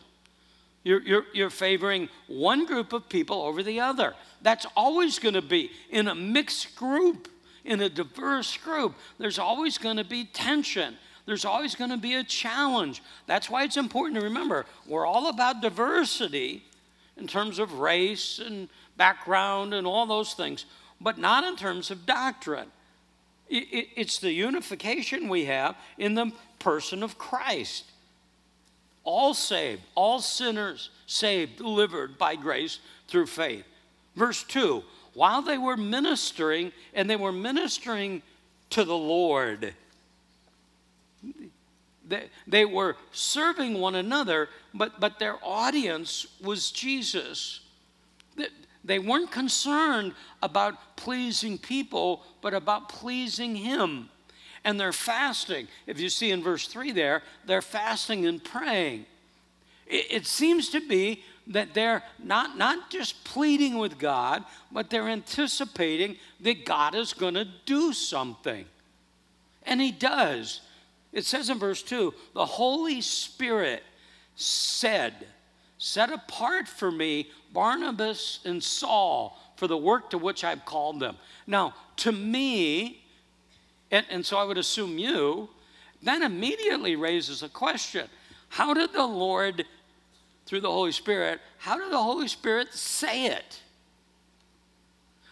You're, 0.82 1.02
you're, 1.02 1.25
you're 1.32 1.50
favoring 1.50 2.08
one 2.26 2.66
group 2.66 2.92
of 2.92 3.08
people 3.08 3.42
over 3.42 3.62
the 3.62 3.78
other. 3.78 4.14
That's 4.42 4.66
always 4.76 5.20
going 5.20 5.34
to 5.34 5.42
be 5.42 5.70
in 5.90 6.08
a 6.08 6.14
mixed 6.16 6.75
group, 6.75 7.28
in 7.65 7.81
a 7.81 7.88
diverse 7.88 8.57
group. 8.57 8.95
There's 9.19 9.38
always 9.38 9.79
going 9.79 9.97
to 9.97 10.05
be 10.05 10.25
tension. 10.25 10.97
There's 11.27 11.45
always 11.45 11.75
going 11.75 11.91
to 11.91 11.97
be 11.97 12.15
a 12.15 12.25
challenge. 12.25 13.03
That's 13.27 13.50
why 13.50 13.65
it's 13.65 13.77
important 13.77 14.19
to 14.19 14.25
remember 14.25 14.67
we're 14.87 15.07
all 15.07 15.29
about 15.29 15.61
diversity 15.61 16.62
in 17.17 17.27
terms 17.27 17.59
of 17.59 17.75
race 17.75 18.38
and 18.38 18.69
background 18.97 19.75
and 19.75 19.87
all 19.87 20.07
those 20.07 20.35
things, 20.35 20.65
but 21.00 21.19
not 21.19 21.45
in 21.45 21.57
terms 21.57 21.91
of 21.91 22.07
doctrine. 22.07 22.69
It's 23.50 24.19
the 24.19 24.33
unification 24.33 25.29
we 25.29 25.47
have 25.47 25.75
in 25.97 26.15
the 26.15 26.33
person 26.59 27.03
of 27.03 27.19
Christ 27.19 27.85
all 29.05 29.33
saved, 29.33 29.81
all 29.95 30.21
sinners 30.21 30.91
saved, 31.07 31.57
delivered 31.57 32.19
by 32.19 32.37
grace 32.37 32.79
through 33.07 33.27
faith. 33.27 33.65
Verse 34.17 34.43
2 34.45 34.83
while 35.18 35.42
they 35.42 35.58
were 35.58 35.76
ministering, 35.76 36.70
and 36.94 37.10
they 37.10 37.16
were 37.16 37.32
ministering 37.32 38.22
to 38.70 38.84
the 38.84 38.96
Lord, 38.96 39.75
they, 42.06 42.26
they 42.46 42.64
were 42.64 42.94
serving 43.10 43.80
one 43.80 43.96
another, 43.96 44.48
but, 44.72 45.00
but 45.00 45.18
their 45.18 45.37
audience 45.42 46.28
was 46.40 46.70
Jesus. 46.70 47.60
They 48.84 49.00
weren't 49.00 49.32
concerned 49.32 50.14
about 50.40 50.96
pleasing 50.96 51.58
people, 51.58 52.22
but 52.40 52.54
about 52.54 52.88
pleasing 52.88 53.56
Him 53.56 54.10
and 54.64 54.78
they're 54.78 54.92
fasting. 54.92 55.66
If 55.87 55.98
you 55.98 56.10
see 56.10 56.30
in 56.30 56.44
verse 56.44 56.68
3 56.68 56.92
there, 56.92 57.22
they're 57.44 57.60
fasting 57.60 58.25
and 58.25 58.42
praying. 58.42 59.06
It, 59.88 60.06
it 60.10 60.26
seems 60.26 60.68
to 60.70 60.80
be 60.87 61.25
that 61.49 61.75
they're 61.75 62.02
not, 62.23 62.57
not 62.57 62.90
just 62.90 63.25
pleading 63.25 63.78
with 63.78 63.99
God, 63.99 64.45
but 64.71 64.90
they're 64.90 65.09
anticipating 65.09 66.17
that 66.40 66.64
God 66.64 66.95
is 66.95 67.12
going 67.12 67.35
to 67.35 67.47
do 67.64 67.93
something. 67.93 68.64
And 69.64 69.81
He 69.81 69.90
does. 69.90 70.61
It 71.12 71.25
says 71.25 71.50
in 71.50 71.59
verse 71.59 71.83
2 71.83 72.12
the 72.35 72.47
Holy 72.47 73.00
Spirit 73.00 73.83
said, 74.35 75.14
Set 75.78 76.12
apart 76.12 76.69
for 76.69 76.90
me 76.90 77.31
Barnabas 77.52 78.40
and 78.45 78.62
Saul 78.62 79.38
for 79.57 79.67
the 79.67 79.76
work 79.76 80.11
to 80.11 80.19
which 80.19 80.45
I've 80.45 80.64
called 80.64 81.00
them. 81.00 81.17
Now, 81.47 81.75
to 81.97 82.12
me, 82.12 83.02
and, 83.90 84.05
and 84.11 84.25
so 84.25 84.37
I 84.37 84.45
would 84.45 84.59
assume 84.59 84.99
you, 84.99 85.49
that 86.02 86.23
immediately 86.23 86.95
raises 86.95 87.43
a 87.43 87.49
question 87.49 88.09
How 88.50 88.75
did 88.75 88.93
the 88.93 89.07
Lord, 89.07 89.64
through 90.49 90.62
the 90.62 90.71
Holy 90.71 90.93
Spirit, 90.93 91.40
how 91.59 91.76
did 91.76 91.93
the 91.93 92.02
Holy 92.02 92.26
Spirit 92.26 92.73
say 92.73 93.26
it? 93.26 93.61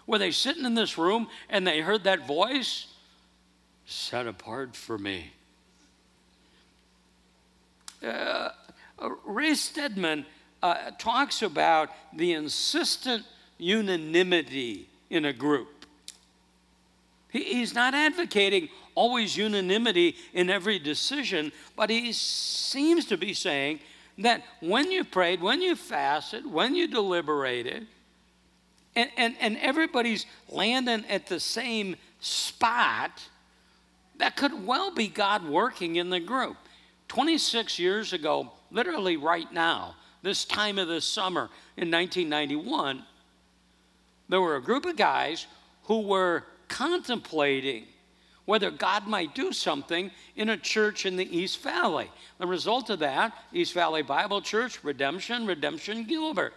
Were 0.06 0.18
they 0.18 0.30
sitting 0.30 0.66
in 0.66 0.74
this 0.74 0.98
room 0.98 1.28
and 1.48 1.66
they 1.66 1.80
heard 1.80 2.04
that 2.04 2.26
voice? 2.26 2.86
Set 3.86 4.26
apart 4.26 4.76
for 4.76 4.98
me. 4.98 5.32
Uh, 8.06 8.50
Ray 9.24 9.54
Stedman 9.54 10.26
uh, 10.62 10.90
talks 10.98 11.40
about 11.40 11.88
the 12.12 12.34
insistent 12.34 13.24
unanimity 13.56 14.86
in 15.08 15.24
a 15.24 15.32
group. 15.32 15.86
He's 17.30 17.74
not 17.74 17.94
advocating 17.94 18.68
always 18.94 19.34
unanimity 19.34 20.16
in 20.34 20.50
every 20.50 20.78
decision, 20.78 21.52
but 21.74 21.88
he 21.88 22.12
seems 22.12 23.06
to 23.06 23.16
be 23.16 23.32
saying 23.32 23.80
that 24.18 24.42
when 24.60 24.90
you 24.90 25.04
prayed, 25.04 25.40
when 25.40 25.60
you 25.60 25.76
fasted, 25.76 26.50
when 26.50 26.74
you 26.74 26.88
deliberated, 26.88 27.86
and, 28.94 29.10
and, 29.16 29.36
and 29.40 29.58
everybody's 29.58 30.24
landing 30.48 31.04
at 31.06 31.26
the 31.26 31.38
same 31.38 31.96
spot, 32.20 33.22
that 34.18 34.36
could 34.36 34.66
well 34.66 34.90
be 34.90 35.08
God 35.08 35.46
working 35.46 35.96
in 35.96 36.08
the 36.08 36.20
group. 36.20 36.56
26 37.08 37.78
years 37.78 38.12
ago, 38.12 38.50
literally 38.70 39.16
right 39.16 39.52
now, 39.52 39.94
this 40.22 40.44
time 40.44 40.78
of 40.78 40.88
the 40.88 41.00
summer 41.00 41.50
in 41.76 41.90
1991, 41.90 43.04
there 44.28 44.40
were 44.40 44.56
a 44.56 44.62
group 44.62 44.86
of 44.86 44.96
guys 44.96 45.46
who 45.84 46.00
were 46.00 46.44
contemplating 46.68 47.84
whether 48.46 48.70
God 48.70 49.06
might 49.06 49.34
do 49.34 49.52
something 49.52 50.10
in 50.36 50.48
a 50.48 50.56
church 50.56 51.04
in 51.04 51.16
the 51.16 51.36
East 51.36 51.62
Valley. 51.62 52.10
The 52.38 52.46
result 52.46 52.88
of 52.90 53.00
that, 53.00 53.32
East 53.52 53.74
Valley 53.74 54.02
Bible 54.02 54.40
Church, 54.40 54.82
Redemption, 54.82 55.46
Redemption 55.46 56.04
Gilbert. 56.04 56.54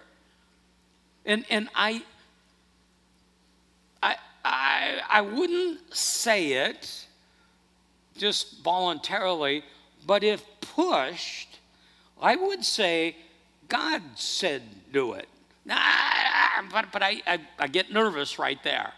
And, 1.25 1.45
and 1.49 1.67
I, 1.75 2.04
I, 4.02 4.15
I, 4.45 5.02
I 5.10 5.21
wouldn't 5.21 5.95
say 5.95 6.54
it 6.54 7.06
just 8.17 8.62
voluntarily, 8.63 9.63
but 10.06 10.23
if 10.23 10.43
pushed, 10.62 11.60
I 12.21 12.36
would 12.36 12.63
say 12.63 13.15
God 13.67 14.02
said 14.15 14.62
do 14.91 15.13
it. 15.13 15.28
Nah, 15.65 15.78
but, 16.71 16.91
but 16.91 17.04
I, 17.04 17.21
I, 17.25 17.39
I 17.58 17.67
get 17.67 17.91
nervous 17.91 18.39
right 18.39 18.62
there. 18.63 18.93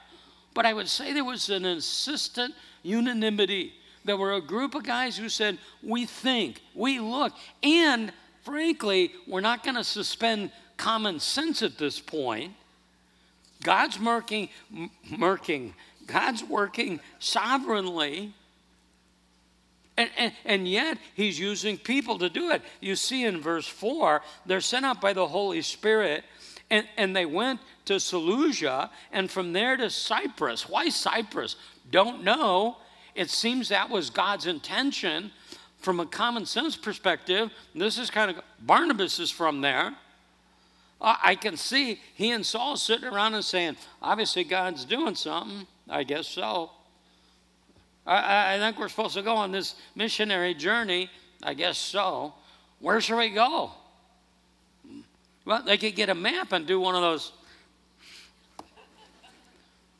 But 0.53 0.65
I 0.65 0.73
would 0.73 0.87
say 0.87 1.13
there 1.13 1.23
was 1.23 1.49
an 1.49 1.65
insistent 1.65 2.53
unanimity. 2.83 3.73
There 4.03 4.17
were 4.17 4.33
a 4.33 4.41
group 4.41 4.75
of 4.75 4.83
guys 4.83 5.17
who 5.17 5.29
said, 5.29 5.57
We 5.83 6.05
think, 6.05 6.61
we 6.73 6.99
look, 6.99 7.33
and 7.61 8.11
frankly, 8.43 9.11
we're 9.27 9.41
not 9.41 9.63
going 9.63 9.75
to 9.75 9.83
suspend 9.83 10.51
common 10.77 11.19
sense 11.19 11.61
at 11.61 11.77
this 11.77 11.99
point. 11.99 12.53
God's 13.63 13.99
working, 13.99 14.49
working, 15.19 15.75
God's 16.07 16.43
working 16.43 16.99
sovereignly. 17.19 18.33
And, 19.97 20.09
and, 20.17 20.33
and, 20.45 20.67
yet, 20.67 20.97
he's 21.13 21.37
using 21.37 21.77
people 21.77 22.17
to 22.19 22.29
do 22.29 22.49
it. 22.49 22.63
You 22.79 22.95
see 22.95 23.25
in 23.25 23.39
verse 23.39 23.67
4, 23.67 24.21
they're 24.47 24.61
sent 24.61 24.85
out 24.85 24.99
by 24.99 25.13
the 25.13 25.27
Holy 25.27 25.61
Spirit 25.61 26.23
and, 26.71 26.87
and 26.97 27.15
they 27.15 27.25
went 27.25 27.59
to 27.85 27.99
Seleucia 27.99 28.89
and 29.11 29.29
from 29.29 29.53
there 29.53 29.75
to 29.77 29.89
Cyprus. 29.89 30.67
Why 30.67 30.89
Cyprus? 30.89 31.57
Don't 31.91 32.23
know. 32.23 32.77
It 33.13 33.29
seems 33.29 33.69
that 33.69 33.89
was 33.89 34.09
God's 34.09 34.47
intention 34.47 35.31
from 35.79 35.99
a 35.99 36.05
common 36.05 36.45
sense 36.45 36.75
perspective. 36.75 37.51
This 37.75 37.97
is 37.97 38.09
kind 38.09 38.31
of, 38.31 38.41
Barnabas 38.59 39.19
is 39.19 39.29
from 39.29 39.61
there. 39.61 39.93
I 41.03 41.33
can 41.33 41.57
see 41.57 41.99
he 42.13 42.29
and 42.29 42.45
Saul 42.45 42.77
sitting 42.77 43.07
around 43.07 43.33
and 43.33 43.43
saying, 43.43 43.75
obviously 44.03 44.43
God's 44.43 44.85
doing 44.85 45.15
something. 45.15 45.65
I 45.89 46.03
guess 46.03 46.27
so. 46.27 46.69
I, 48.05 48.55
I 48.55 48.59
think 48.59 48.79
we're 48.79 48.87
supposed 48.87 49.15
to 49.15 49.23
go 49.23 49.35
on 49.35 49.51
this 49.51 49.75
missionary 49.95 50.53
journey. 50.53 51.09
I 51.41 51.55
guess 51.55 51.79
so. 51.79 52.33
Where 52.79 53.01
should 53.01 53.17
we 53.17 53.29
go? 53.29 53.71
Well, 55.43 55.63
they 55.63 55.77
could 55.77 55.95
get 55.95 56.09
a 56.09 56.15
map 56.15 56.51
and 56.51 56.67
do 56.67 56.79
one 56.79 56.93
of 56.93 57.01
those. 57.01 57.31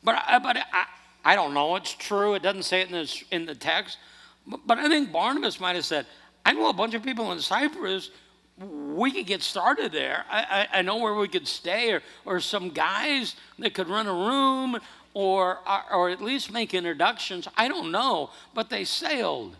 But, 0.04 0.22
but 0.42 0.56
I, 0.56 0.84
I 1.24 1.34
don't 1.36 1.54
know. 1.54 1.76
It's 1.76 1.94
true. 1.94 2.34
It 2.34 2.42
doesn't 2.42 2.64
say 2.64 2.80
it 2.80 2.88
in 2.88 2.92
the, 2.92 3.24
in 3.30 3.46
the 3.46 3.54
text. 3.54 3.98
But, 4.46 4.60
but 4.66 4.78
I 4.78 4.88
think 4.88 5.12
Barnabas 5.12 5.60
might 5.60 5.76
have 5.76 5.84
said, 5.84 6.06
I 6.44 6.52
know 6.52 6.68
a 6.68 6.72
bunch 6.72 6.94
of 6.94 7.02
people 7.02 7.30
in 7.32 7.40
Cyprus. 7.40 8.10
We 8.58 9.12
could 9.12 9.26
get 9.26 9.42
started 9.42 9.92
there. 9.92 10.24
I, 10.30 10.66
I, 10.72 10.78
I 10.78 10.82
know 10.82 10.98
where 10.98 11.14
we 11.14 11.28
could 11.28 11.46
stay, 11.46 11.92
or, 11.92 12.02
or 12.24 12.40
some 12.40 12.70
guys 12.70 13.36
that 13.58 13.74
could 13.74 13.88
run 13.88 14.06
a 14.06 14.12
room, 14.12 14.78
or, 15.14 15.58
or 15.92 16.10
at 16.10 16.20
least 16.20 16.52
make 16.52 16.74
introductions. 16.74 17.46
I 17.56 17.68
don't 17.68 17.92
know. 17.92 18.30
But 18.54 18.68
they 18.68 18.84
sailed. 18.84 19.56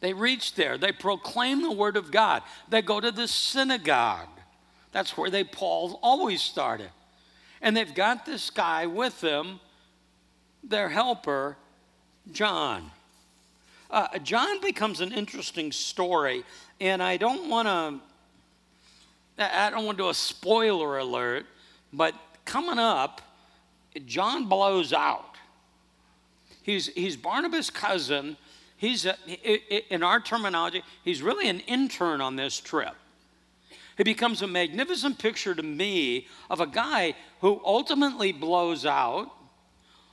They 0.00 0.12
reached 0.12 0.56
there. 0.56 0.76
They 0.76 0.92
proclaim 0.92 1.62
the 1.62 1.70
word 1.70 1.96
of 1.96 2.10
God. 2.10 2.42
They 2.68 2.82
go 2.82 3.00
to 3.00 3.10
the 3.10 3.28
synagogue. 3.28 4.28
That's 4.90 5.16
where 5.16 5.30
they 5.30 5.44
Paul 5.44 5.98
always 6.02 6.42
started. 6.42 6.90
And 7.62 7.76
they've 7.76 7.94
got 7.94 8.26
this 8.26 8.50
guy 8.50 8.86
with 8.86 9.20
them, 9.20 9.60
their 10.62 10.88
helper, 10.88 11.56
John. 12.32 12.90
Uh, 13.90 14.18
John 14.18 14.60
becomes 14.60 15.00
an 15.00 15.12
interesting 15.12 15.72
story, 15.72 16.44
and 16.80 17.02
I 17.02 17.16
don't 17.16 17.48
want 17.48 17.68
to. 17.68 18.00
I 19.38 19.70
don't 19.70 19.84
want 19.86 19.96
to 19.98 20.04
do 20.04 20.08
a 20.10 20.14
spoiler 20.14 20.98
alert, 20.98 21.46
but 21.92 22.14
coming 22.44 22.78
up, 22.78 23.22
John 24.06 24.46
blows 24.48 24.92
out. 24.92 25.36
He's, 26.62 26.88
he's 26.88 27.16
Barnabas' 27.16 27.70
cousin. 27.70 28.36
He's, 28.76 29.06
a, 29.06 29.16
in 29.92 30.02
our 30.02 30.20
terminology, 30.20 30.82
he's 31.04 31.22
really 31.22 31.48
an 31.48 31.60
intern 31.60 32.20
on 32.20 32.36
this 32.36 32.60
trip. 32.60 32.94
It 33.98 34.04
becomes 34.04 34.42
a 34.42 34.46
magnificent 34.46 35.18
picture 35.18 35.54
to 35.54 35.62
me 35.62 36.26
of 36.50 36.60
a 36.60 36.66
guy 36.66 37.14
who 37.40 37.60
ultimately 37.64 38.32
blows 38.32 38.86
out, 38.86 39.30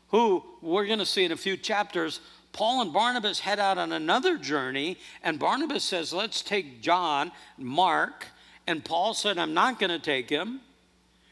who 0.09 0.43
we're 0.61 0.85
going 0.85 0.99
to 0.99 1.05
see 1.05 1.23
in 1.23 1.31
a 1.31 1.37
few 1.37 1.57
chapters 1.57 2.19
Paul 2.51 2.81
and 2.81 2.91
Barnabas 2.91 3.39
head 3.39 3.59
out 3.59 3.77
on 3.77 3.91
another 3.91 4.37
journey, 4.37 4.97
and 5.23 5.39
Barnabas 5.39 5.83
says, 5.83 6.11
Let's 6.11 6.41
take 6.41 6.81
John, 6.81 7.31
Mark, 7.57 8.25
and 8.67 8.83
Paul 8.83 9.13
said, 9.13 9.37
I'm 9.37 9.53
not 9.53 9.79
going 9.79 9.91
to 9.91 9.99
take 9.99 10.29
him. 10.29 10.61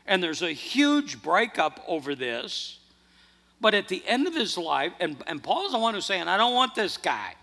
And 0.06 0.24
there's 0.24 0.42
a 0.42 0.52
huge 0.52 1.22
breakup 1.22 1.84
over 1.88 2.16
this. 2.16 2.80
But 3.60 3.74
at 3.74 3.88
the 3.88 4.04
end 4.06 4.28
of 4.28 4.36
his 4.36 4.58
life, 4.58 4.94
and, 5.00 5.22
and 5.28 5.44
Paul's 5.44 5.72
the 5.72 5.80
one 5.80 5.96
who's 5.96 6.06
saying, 6.06 6.28
I 6.28 6.38
don't 6.38 6.54
want 6.54 6.76
this 6.76 6.98
guy. 6.98 7.34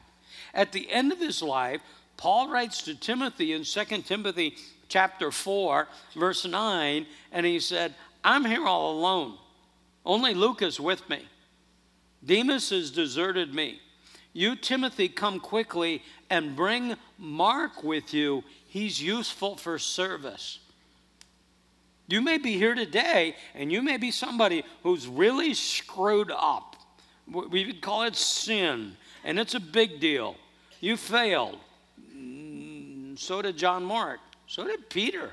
At 0.55 0.73
the 0.73 0.91
end 0.91 1.13
of 1.13 1.19
his 1.19 1.43
life, 1.43 1.81
Paul 2.17 2.49
writes 2.49 2.83
to 2.83 2.95
Timothy 2.95 3.53
in 3.53 3.65
2 3.65 3.85
Timothy 4.03 4.57
chapter 4.89 5.31
4, 5.31 5.89
verse 6.15 6.47
9, 6.47 7.07
and 7.33 7.45
he 7.45 7.59
said, 7.59 7.95
I'm 8.23 8.45
here 8.45 8.65
all 8.65 8.99
alone. 8.99 9.37
Only 10.05 10.35
Luke 10.35 10.63
is 10.63 10.79
with 10.79 11.09
me. 11.09 11.27
Demas 12.25 12.71
has 12.71 12.91
deserted 12.91 13.55
me. 13.55 13.81
You, 14.33 14.57
Timothy, 14.57 15.09
come 15.09 15.39
quickly 15.39 16.03
and 16.29 16.57
bring 16.57 16.97
Mark 17.19 17.85
with 17.85 18.13
you. 18.13 18.43
He's 18.67 19.01
useful 19.01 19.57
for 19.57 19.79
service. 19.79 20.59
You 22.09 22.21
may 22.21 22.39
be 22.39 22.59
here 22.59 22.75
today, 22.75 23.37
and 23.55 23.73
you 23.73 23.81
may 23.81 23.97
be 23.97 24.11
somebody 24.11 24.65
who's 24.83 25.07
really 25.07 25.55
screwed 25.55 26.31
up. 26.31 26.77
We 27.27 27.65
would 27.65 27.81
call 27.81 28.03
it 28.03 28.17
sin, 28.17 28.97
and 29.23 29.39
it's 29.39 29.55
a 29.55 29.61
big 29.61 30.01
deal. 30.01 30.37
You 30.81 30.97
failed. 30.99 31.59
Mm, 32.15 33.19
so 33.19 33.41
did 33.41 33.57
John 33.57 33.85
Mark. 33.85 34.21
So 34.47 34.67
did 34.67 34.91
Peter. 34.91 35.31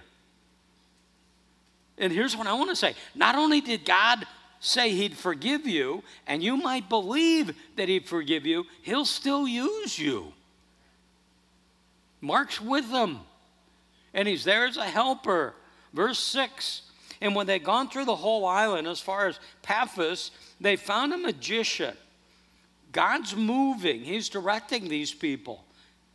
And 1.98 2.14
here's 2.14 2.38
what 2.38 2.48
I 2.48 2.54
want 2.54 2.70
to 2.70 2.76
say 2.76 2.96
not 3.16 3.36
only 3.36 3.60
did 3.60 3.84
God 3.84 4.26
say 4.62 4.92
he'd 4.92 5.18
forgive 5.18 5.68
you, 5.68 6.04
and 6.28 6.42
you 6.42 6.56
might 6.56 6.88
believe 6.88 7.54
that 7.76 7.90
he'd 7.90 8.08
forgive 8.08 8.46
you, 8.46 8.66
he'll 8.84 9.06
still 9.06 9.48
use 9.48 10.00
you. 10.00 10.32
Mark's 12.22 12.62
with 12.62 12.90
them, 12.92 13.20
and 14.14 14.28
he's 14.28 14.44
there 14.44 14.66
as 14.68 14.78
a 14.78 14.86
helper. 14.86 15.56
Verse 15.94 16.20
6 16.20 16.84
And 17.20 17.36
when 17.36 17.48
they'd 17.48 17.64
gone 17.64 17.90
through 17.90 18.06
the 18.06 18.16
whole 18.16 18.46
island, 18.46 18.88
as 18.88 19.02
far 19.02 19.28
as 19.28 19.40
Paphos, 19.64 20.30
they 20.62 20.76
found 20.76 21.12
a 21.12 21.18
magician. 21.18 21.98
God's 22.92 23.36
moving, 23.36 24.04
He's 24.04 24.30
directing 24.30 24.88
these 24.88 25.14
people. 25.14 25.66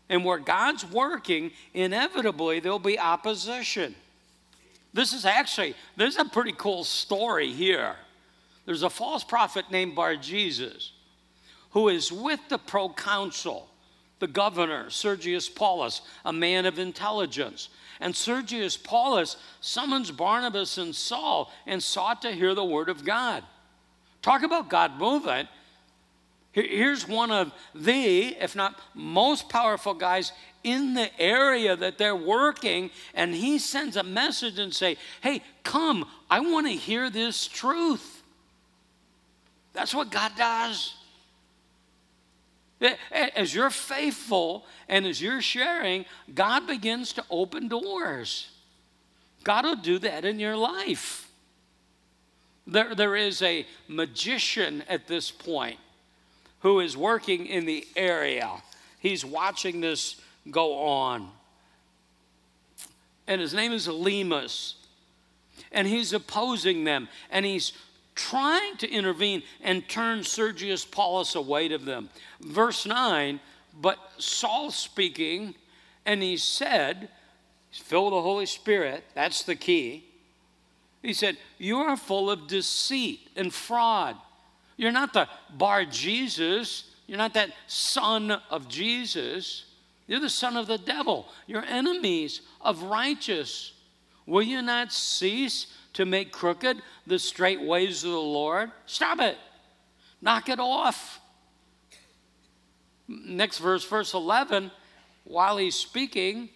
And 0.08 0.24
where 0.24 0.38
God's 0.38 0.88
working, 0.88 1.50
inevitably 1.74 2.60
there'll 2.60 2.78
be 2.78 2.96
opposition. 2.96 3.96
This 4.92 5.12
is 5.12 5.24
actually, 5.24 5.74
this 5.96 6.14
is 6.14 6.20
a 6.20 6.24
pretty 6.24 6.52
cool 6.52 6.84
story 6.84 7.52
here. 7.52 7.96
There's 8.66 8.82
a 8.82 8.90
false 8.90 9.24
prophet 9.24 9.70
named 9.70 9.94
Bar 9.94 10.16
Jesus 10.16 10.92
who 11.70 11.88
is 11.88 12.10
with 12.10 12.40
the 12.48 12.58
proconsul, 12.58 13.68
the 14.18 14.26
governor, 14.26 14.90
Sergius 14.90 15.48
Paulus, 15.48 16.00
a 16.24 16.32
man 16.32 16.66
of 16.66 16.78
intelligence. 16.78 17.68
And 18.00 18.14
Sergius 18.14 18.76
Paulus 18.76 19.36
summons 19.60 20.10
Barnabas 20.10 20.78
and 20.78 20.94
Saul 20.94 21.52
and 21.66 21.82
sought 21.82 22.22
to 22.22 22.32
hear 22.32 22.54
the 22.54 22.64
word 22.64 22.88
of 22.88 23.04
God. 23.04 23.44
Talk 24.20 24.42
about 24.42 24.68
God 24.68 24.98
moving. 24.98 25.46
Here's 26.52 27.06
one 27.06 27.30
of 27.30 27.52
the, 27.74 28.28
if 28.40 28.56
not 28.56 28.80
most 28.94 29.50
powerful 29.50 29.92
guys 29.92 30.32
in 30.64 30.94
the 30.94 31.10
area 31.20 31.76
that 31.76 31.98
they're 31.98 32.16
working, 32.16 32.90
and 33.14 33.34
he 33.34 33.58
sends 33.58 33.96
a 33.96 34.02
message 34.02 34.58
and 34.58 34.74
say, 34.74 34.96
"Hey, 35.20 35.42
come! 35.62 36.08
I 36.30 36.40
want 36.40 36.66
to 36.66 36.72
hear 36.72 37.10
this 37.10 37.46
truth." 37.46 38.15
That's 39.76 39.94
what 39.94 40.10
God 40.10 40.32
does. 40.38 40.94
As 43.10 43.54
you're 43.54 43.70
faithful 43.70 44.64
and 44.88 45.06
as 45.06 45.20
you're 45.20 45.42
sharing, 45.42 46.06
God 46.34 46.66
begins 46.66 47.12
to 47.12 47.24
open 47.30 47.68
doors. 47.68 48.48
God 49.44 49.66
will 49.66 49.76
do 49.76 49.98
that 49.98 50.24
in 50.24 50.40
your 50.40 50.56
life. 50.56 51.30
There, 52.66 52.94
there 52.94 53.16
is 53.16 53.42
a 53.42 53.66
magician 53.86 54.82
at 54.88 55.06
this 55.06 55.30
point 55.30 55.78
who 56.60 56.80
is 56.80 56.96
working 56.96 57.44
in 57.44 57.66
the 57.66 57.86
area. 57.96 58.50
He's 58.98 59.26
watching 59.26 59.82
this 59.82 60.16
go 60.50 60.78
on. 60.78 61.30
And 63.26 63.42
his 63.42 63.52
name 63.52 63.72
is 63.72 63.86
Elymas. 63.86 64.74
And 65.70 65.86
he's 65.86 66.12
opposing 66.12 66.84
them. 66.84 67.08
And 67.30 67.44
he's 67.44 67.72
trying 68.16 68.76
to 68.78 68.90
intervene 68.90 69.42
and 69.62 69.88
turn 69.88 70.24
Sergius 70.24 70.84
Paulus 70.84 71.36
away 71.36 71.68
to 71.68 71.78
them. 71.78 72.08
Verse 72.40 72.86
9, 72.86 73.38
but 73.80 73.98
Saul 74.18 74.70
speaking, 74.72 75.54
and 76.04 76.22
he 76.22 76.36
said, 76.36 77.08
he's 77.70 77.80
filled 77.80 78.12
with 78.12 78.18
the 78.18 78.22
Holy 78.22 78.46
Spirit, 78.46 79.04
that's 79.14 79.44
the 79.44 79.54
key. 79.54 80.04
He 81.02 81.12
said, 81.12 81.36
You 81.58 81.78
are 81.78 81.96
full 81.96 82.30
of 82.30 82.48
deceit 82.48 83.28
and 83.36 83.54
fraud. 83.54 84.16
You're 84.76 84.92
not 84.92 85.12
the 85.12 85.28
bar 85.56 85.84
Jesus. 85.84 86.90
You're 87.06 87.18
not 87.18 87.34
that 87.34 87.52
son 87.68 88.32
of 88.50 88.68
Jesus. 88.68 89.66
You're 90.08 90.20
the 90.20 90.28
son 90.28 90.56
of 90.56 90.66
the 90.66 90.78
devil. 90.78 91.28
You're 91.46 91.64
enemies 91.64 92.40
of 92.60 92.82
righteous. 92.82 93.72
Will 94.26 94.42
you 94.42 94.62
not 94.62 94.92
cease 94.92 95.68
to 95.96 96.04
make 96.04 96.32
crooked 96.32 96.80
the 97.06 97.18
straight 97.18 97.60
ways 97.60 98.04
of 98.04 98.10
the 98.10 98.18
Lord? 98.18 98.70
Stop 98.86 99.20
it. 99.20 99.36
Knock 100.20 100.48
it 100.48 100.60
off. 100.60 101.20
Next 103.08 103.58
verse, 103.58 103.84
verse 103.84 104.14
11, 104.14 104.70
while 105.24 105.56
he's 105.56 105.74
speaking, 105.74 106.48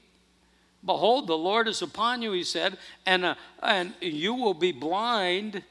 Behold, 0.84 1.26
the 1.26 1.36
Lord 1.36 1.68
is 1.68 1.82
upon 1.82 2.22
you, 2.22 2.32
he 2.32 2.42
said, 2.42 2.78
and, 3.04 3.24
uh, 3.24 3.34
and 3.62 3.94
you 4.00 4.34
will 4.34 4.54
be 4.54 4.72
blind 4.72 5.62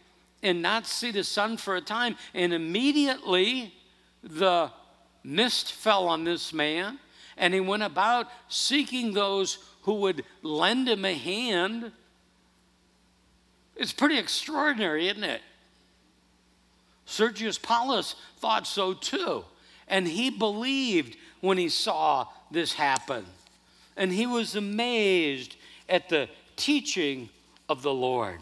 and 0.44 0.62
not 0.62 0.86
see 0.86 1.12
the 1.12 1.24
sun 1.24 1.58
for 1.58 1.76
a 1.76 1.82
time. 1.82 2.16
And 2.34 2.54
immediately 2.54 3.74
the 4.24 4.72
mist 5.24 5.74
fell 5.74 6.08
on 6.08 6.24
this 6.24 6.54
man, 6.54 7.00
and 7.38 7.54
he 7.54 7.60
went 7.60 7.84
about 7.84 8.28
seeking 8.48 9.14
those 9.14 9.58
who 9.82 9.96
would 9.96 10.24
lend 10.44 10.88
him 10.88 11.06
a 11.06 11.14
hand. 11.14 11.92
It's 13.80 13.94
pretty 13.94 14.18
extraordinary, 14.18 15.08
isn't 15.08 15.24
it? 15.24 15.42
Sergius 17.06 17.58
Paulus 17.58 18.16
thought 18.38 18.68
so 18.68 18.94
too. 18.94 19.46
And 19.88 20.06
he 20.06 20.30
believed 20.30 21.16
when 21.40 21.58
he 21.58 21.70
saw 21.70 22.28
this 22.52 22.74
happen. 22.74 23.26
And 23.96 24.12
he 24.12 24.28
was 24.28 24.56
amazed 24.56 25.56
at 25.88 26.10
the 26.10 26.30
teaching 26.58 27.30
of 27.70 27.82
the 27.82 27.94
Lord. 27.94 28.40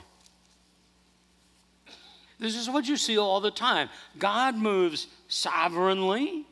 This 2.40 2.56
is 2.56 2.70
what 2.70 2.88
you 2.88 2.98
see 2.98 3.18
all 3.18 3.40
the 3.40 3.52
time. 3.52 3.90
God 4.18 4.56
moves 4.56 5.08
sovereignly. 5.28 6.46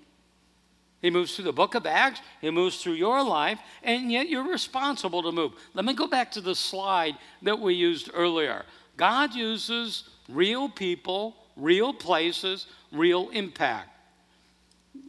He 1.05 1.11
moves 1.11 1.35
through 1.35 1.45
the 1.45 1.53
book 1.53 1.75
of 1.75 1.85
Acts, 1.85 2.19
He 2.41 2.49
moves 2.49 2.81
through 2.81 2.93
your 2.93 3.23
life, 3.23 3.59
and 3.83 4.11
yet 4.11 4.27
you're 4.27 4.49
responsible 4.49 5.21
to 5.21 5.31
move. 5.31 5.51
Let 5.75 5.85
me 5.85 5.93
go 5.93 6.07
back 6.07 6.31
to 6.31 6.41
the 6.41 6.55
slide 6.55 7.13
that 7.43 7.59
we 7.59 7.75
used 7.75 8.09
earlier. 8.11 8.65
God 8.97 9.35
uses 9.35 10.09
real 10.27 10.67
people, 10.67 11.35
real 11.55 11.93
places, 11.93 12.65
real 12.91 13.29
impact. 13.29 13.89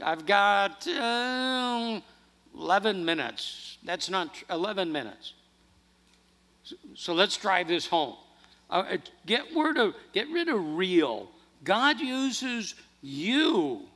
I've 0.04 0.26
got 0.26 0.86
uh, 0.86 2.02
11 2.54 3.02
minutes. 3.02 3.78
That's 3.82 4.10
not 4.10 4.36
11 4.50 4.92
minutes. 4.92 5.32
So 6.94 7.14
let's 7.14 7.38
drive 7.38 7.68
this 7.68 7.86
home. 7.86 8.16
Uh, 8.68 8.98
get 9.24 9.44
rid 9.56 9.78
of 9.78 9.94
get 10.12 10.28
rid 10.28 10.48
of 10.50 10.76
real. 10.76 11.30
God 11.64 12.00
uses 12.00 12.74
you 13.00 13.88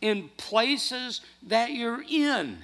in 0.00 0.30
places 0.36 1.20
that 1.46 1.72
you're 1.72 2.04
in. 2.08 2.58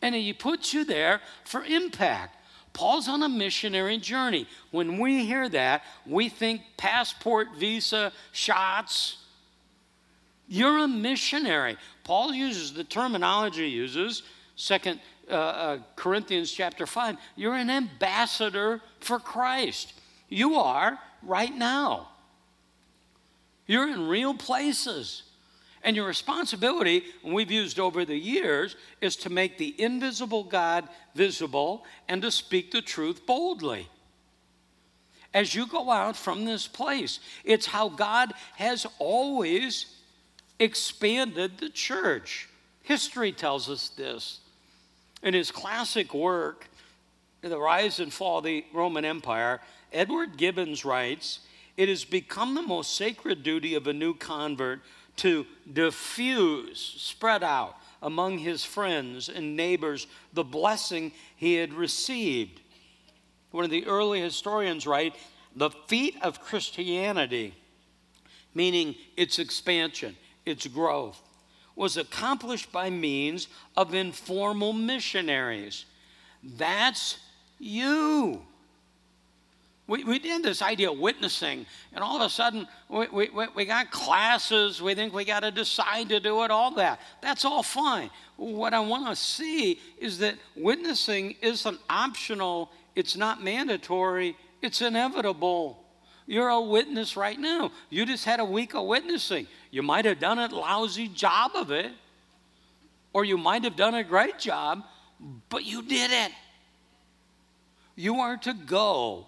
And 0.00 0.14
he 0.14 0.32
puts 0.32 0.74
you 0.74 0.84
there 0.84 1.20
for 1.44 1.64
impact. 1.64 2.36
Paul's 2.72 3.08
on 3.08 3.22
a 3.22 3.28
missionary 3.28 3.98
journey. 3.98 4.46
When 4.70 4.98
we 4.98 5.24
hear 5.24 5.48
that, 5.50 5.84
we 6.06 6.28
think 6.28 6.62
passport, 6.76 7.48
visa, 7.58 8.12
shots. 8.32 9.18
You're 10.48 10.78
a 10.78 10.88
missionary. 10.88 11.76
Paul 12.04 12.32
uses 12.34 12.72
the 12.72 12.84
terminology 12.84 13.68
he 13.68 13.76
uses, 13.76 14.22
second 14.56 15.00
uh, 15.30 15.34
uh, 15.34 15.78
Corinthians 15.96 16.50
chapter 16.50 16.86
5, 16.86 17.16
you're 17.36 17.54
an 17.54 17.70
ambassador 17.70 18.80
for 19.00 19.18
Christ. 19.18 19.94
You 20.28 20.56
are 20.56 20.98
right 21.22 21.54
now. 21.54 22.08
You're 23.66 23.88
in 23.88 24.08
real 24.08 24.34
places. 24.34 25.22
And 25.84 25.96
your 25.96 26.06
responsibility, 26.06 27.04
and 27.24 27.34
we've 27.34 27.50
used 27.50 27.80
over 27.80 28.04
the 28.04 28.16
years, 28.16 28.76
is 29.00 29.16
to 29.16 29.30
make 29.30 29.58
the 29.58 29.74
invisible 29.80 30.44
God 30.44 30.88
visible 31.14 31.84
and 32.08 32.22
to 32.22 32.30
speak 32.30 32.70
the 32.70 32.82
truth 32.82 33.26
boldly. 33.26 33.88
As 35.34 35.54
you 35.54 35.66
go 35.66 35.90
out 35.90 36.16
from 36.16 36.44
this 36.44 36.68
place, 36.68 37.18
it's 37.44 37.66
how 37.66 37.88
God 37.88 38.32
has 38.56 38.86
always 38.98 39.86
expanded 40.58 41.58
the 41.58 41.70
church. 41.70 42.48
History 42.82 43.32
tells 43.32 43.68
us 43.68 43.88
this. 43.88 44.40
In 45.22 45.34
his 45.34 45.50
classic 45.50 46.12
work, 46.12 46.68
The 47.40 47.58
Rise 47.58 47.98
and 47.98 48.12
Fall 48.12 48.38
of 48.38 48.44
the 48.44 48.64
Roman 48.72 49.04
Empire, 49.04 49.60
Edward 49.92 50.36
Gibbons 50.36 50.84
writes 50.84 51.40
It 51.76 51.88
has 51.88 52.04
become 52.04 52.54
the 52.54 52.62
most 52.62 52.94
sacred 52.96 53.42
duty 53.42 53.74
of 53.74 53.86
a 53.86 53.92
new 53.92 54.14
convert 54.14 54.80
to 55.16 55.46
diffuse, 55.72 56.94
spread 56.96 57.42
out 57.42 57.76
among 58.00 58.38
his 58.38 58.64
friends 58.64 59.28
and 59.28 59.56
neighbors 59.56 60.06
the 60.32 60.44
blessing 60.44 61.12
he 61.36 61.54
had 61.54 61.72
received. 61.72 62.60
One 63.50 63.64
of 63.64 63.70
the 63.70 63.86
early 63.86 64.20
historians 64.20 64.86
write, 64.86 65.14
the 65.54 65.70
feat 65.70 66.16
of 66.22 66.40
Christianity, 66.40 67.54
meaning 68.54 68.94
its 69.16 69.38
expansion, 69.38 70.16
its 70.46 70.66
growth, 70.66 71.20
was 71.76 71.96
accomplished 71.96 72.72
by 72.72 72.90
means 72.90 73.48
of 73.76 73.94
informal 73.94 74.72
missionaries. 74.72 75.84
That's 76.42 77.18
you. 77.58 78.42
We, 79.92 80.04
we 80.04 80.18
did 80.18 80.42
this 80.42 80.62
idea 80.62 80.90
of 80.90 80.98
witnessing, 80.98 81.66
and 81.92 82.02
all 82.02 82.16
of 82.16 82.22
a 82.22 82.30
sudden 82.30 82.66
we, 82.88 83.08
we, 83.08 83.28
we 83.54 83.66
got 83.66 83.90
classes. 83.90 84.80
We 84.80 84.94
think 84.94 85.12
we 85.12 85.26
got 85.26 85.40
to 85.40 85.50
decide 85.50 86.08
to 86.08 86.18
do 86.18 86.44
it, 86.44 86.50
all 86.50 86.70
that. 86.76 86.98
That's 87.20 87.44
all 87.44 87.62
fine. 87.62 88.08
What 88.38 88.72
I 88.72 88.80
want 88.80 89.06
to 89.08 89.14
see 89.14 89.78
is 89.98 90.16
that 90.20 90.36
witnessing 90.56 91.34
isn't 91.42 91.78
optional, 91.90 92.70
it's 92.96 93.18
not 93.18 93.44
mandatory, 93.44 94.34
it's 94.62 94.80
inevitable. 94.80 95.84
You're 96.26 96.48
a 96.48 96.62
witness 96.62 97.14
right 97.14 97.38
now. 97.38 97.70
You 97.90 98.06
just 98.06 98.24
had 98.24 98.40
a 98.40 98.46
week 98.46 98.74
of 98.74 98.86
witnessing. 98.86 99.46
You 99.70 99.82
might 99.82 100.06
have 100.06 100.18
done 100.18 100.38
a 100.38 100.46
lousy 100.46 101.08
job 101.08 101.50
of 101.54 101.70
it, 101.70 101.92
or 103.12 103.26
you 103.26 103.36
might 103.36 103.62
have 103.64 103.76
done 103.76 103.94
a 103.94 104.04
great 104.04 104.38
job, 104.38 104.84
but 105.50 105.66
you 105.66 105.82
did 105.82 106.10
it. 106.10 106.32
You 107.94 108.20
are 108.20 108.38
to 108.38 108.54
go 108.54 109.26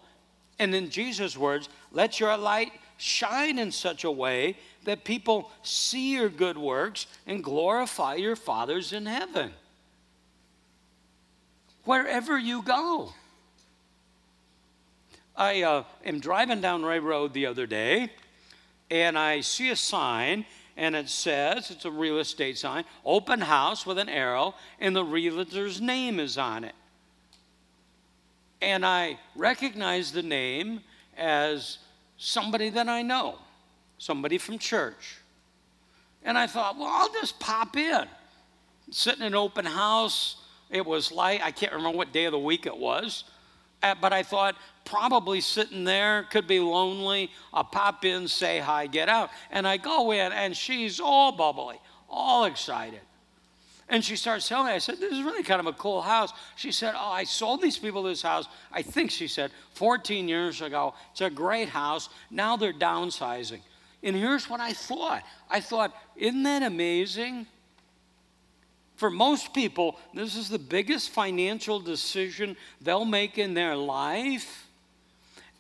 and 0.59 0.75
in 0.75 0.90
Jesus' 0.90 1.37
words, 1.37 1.69
let 1.93 2.21
your 2.21 2.37
light 2.37 2.73
shine 2.97 3.59
in 3.59 3.73
such 3.73 4.05
a 4.05 4.11
way 4.11 4.57
that 4.85 5.05
people 5.05 5.51
see 5.62 6.12
your 6.12 6.29
good 6.29 6.57
works 6.57 7.07
and 7.27 7.43
glorify 7.43 8.14
your 8.14 8.37
fathers 8.37 8.93
in 8.93 9.07
heaven. 9.07 9.53
Wherever 11.85 12.38
you 12.38 12.62
go. 12.62 13.12
I 15.37 15.62
uh, 15.62 15.85
am 16.05 16.21
driving 16.21 16.61
down 16.61 16.85
Ray 16.85 17.01
Road 17.01 17.35
the 17.35 17.47
other 17.47 17.67
day, 17.67 18.11
and 18.90 19.19
I 19.19 19.40
see 19.40 19.71
a 19.71 19.77
sign, 19.77 20.47
and 20.77 20.95
it 20.95 21.09
says, 21.09 21.73
it's 21.73 21.85
a 21.85 21.90
real 21.90 22.21
estate 22.21 22.57
sign, 22.57 22.85
open 23.05 23.40
house 23.40 23.85
with 23.85 23.99
an 23.99 24.09
arrow, 24.09 24.55
and 24.79 24.95
the 24.95 25.05
realtor's 25.05 25.81
name 25.81 26.21
is 26.21 26.38
on 26.38 26.62
it 26.62 26.75
and 28.64 28.85
I 28.85 29.18
recognize 29.37 30.11
the 30.11 30.22
name 30.22 30.81
as 31.16 31.79
somebody 32.16 32.70
that 32.70 32.88
I 32.88 33.03
know, 33.03 33.38
somebody 33.98 34.38
from 34.38 34.59
church. 34.59 35.18
And 36.22 36.38
I 36.38 36.46
thought, 36.46 36.79
well, 36.79 36.88
I'll 36.90 37.12
just 37.12 37.38
pop 37.38 37.77
in. 37.77 38.07
Sitting 38.90 39.20
in 39.20 39.29
an 39.29 39.35
open 39.35 39.66
house, 39.66 40.37
it 40.70 40.85
was 40.85 41.12
light. 41.12 41.40
I 41.44 41.50
can't 41.50 41.72
remember 41.72 41.98
what 41.98 42.12
day 42.12 42.24
of 42.24 42.33
the 42.33 42.38
week 42.38 42.66
it 42.66 42.77
was, 42.77 43.24
uh, 43.83 43.94
but 44.00 44.12
I 44.12 44.22
thought 44.22 44.57
probably 44.85 45.40
sitting 45.40 45.85
there 45.85 46.24
could 46.31 46.46
be 46.46 46.61
lonely. 46.61 47.31
I'll 47.53 47.64
pop 47.64 48.05
in, 48.05 48.29
say 48.29 48.61
hi, 48.61 48.87
get 48.87 49.09
out. 49.09 49.31
And 49.50 49.68
I 49.68 49.77
go 49.77 50.12
in, 50.12 50.33
and 50.33 50.57
she's 50.57 51.00
all 51.00 51.33
bubbly, 51.33 51.79
all 52.09 52.44
excited. 52.44 53.00
And 53.88 54.05
she 54.05 54.16
starts 54.16 54.49
telling 54.49 54.66
me, 54.66 54.73
I 54.73 54.79
said, 54.79 54.99
This 54.99 55.12
is 55.12 55.23
really 55.23 55.42
kind 55.42 55.61
of 55.61 55.66
a 55.66 55.73
cool 55.73 56.01
house. 56.01 56.33
She 56.57 56.73
said, 56.73 56.94
Oh, 56.97 57.11
I 57.11 57.25
sold 57.25 57.61
these 57.61 57.79
people 57.79 58.03
this 58.03 58.23
house, 58.23 58.47
I 58.73 58.83
think 58.83 59.11
she 59.11 59.29
said, 59.29 59.51
14 59.75 60.27
years 60.29 60.62
ago. 60.62 60.94
It's 61.12 61.20
a 61.20 61.31
great 61.31 61.68
house. 61.68 62.09
Now 62.31 62.57
they're 62.57 62.73
downsizing. 62.73 63.61
And 64.03 64.16
here's 64.16 64.49
what 64.49 64.61
I 64.61 64.73
thought 64.73 65.23
I 65.51 65.61
thought, 65.61 65.94
Isn't 66.16 66.42
that 66.44 66.62
amazing? 66.62 67.47
For 68.97 69.11
most 69.11 69.53
people, 69.53 69.99
this 70.14 70.37
is 70.37 70.49
the 70.49 70.59
biggest 70.59 71.11
financial 71.11 71.81
decision 71.81 72.57
they'll 72.81 73.05
make 73.05 73.38
in 73.38 73.53
their 73.53 73.77
life. 73.77 74.68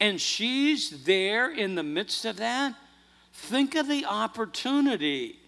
And 0.00 0.20
she's 0.20 1.04
there 1.04 1.52
in 1.52 1.74
the 1.74 1.82
midst 1.82 2.24
of 2.24 2.36
that. 2.36 2.74
Think 3.32 3.74
of 3.74 3.88
the 3.88 4.04
opportunity 4.04 5.38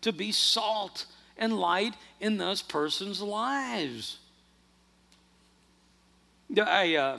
to 0.00 0.12
be 0.12 0.32
salt 0.32 1.06
and 1.42 1.58
light 1.58 1.94
in 2.20 2.36
those 2.36 2.62
persons' 2.62 3.20
lives. 3.20 4.18
I, 6.56 6.94
uh, 6.94 7.18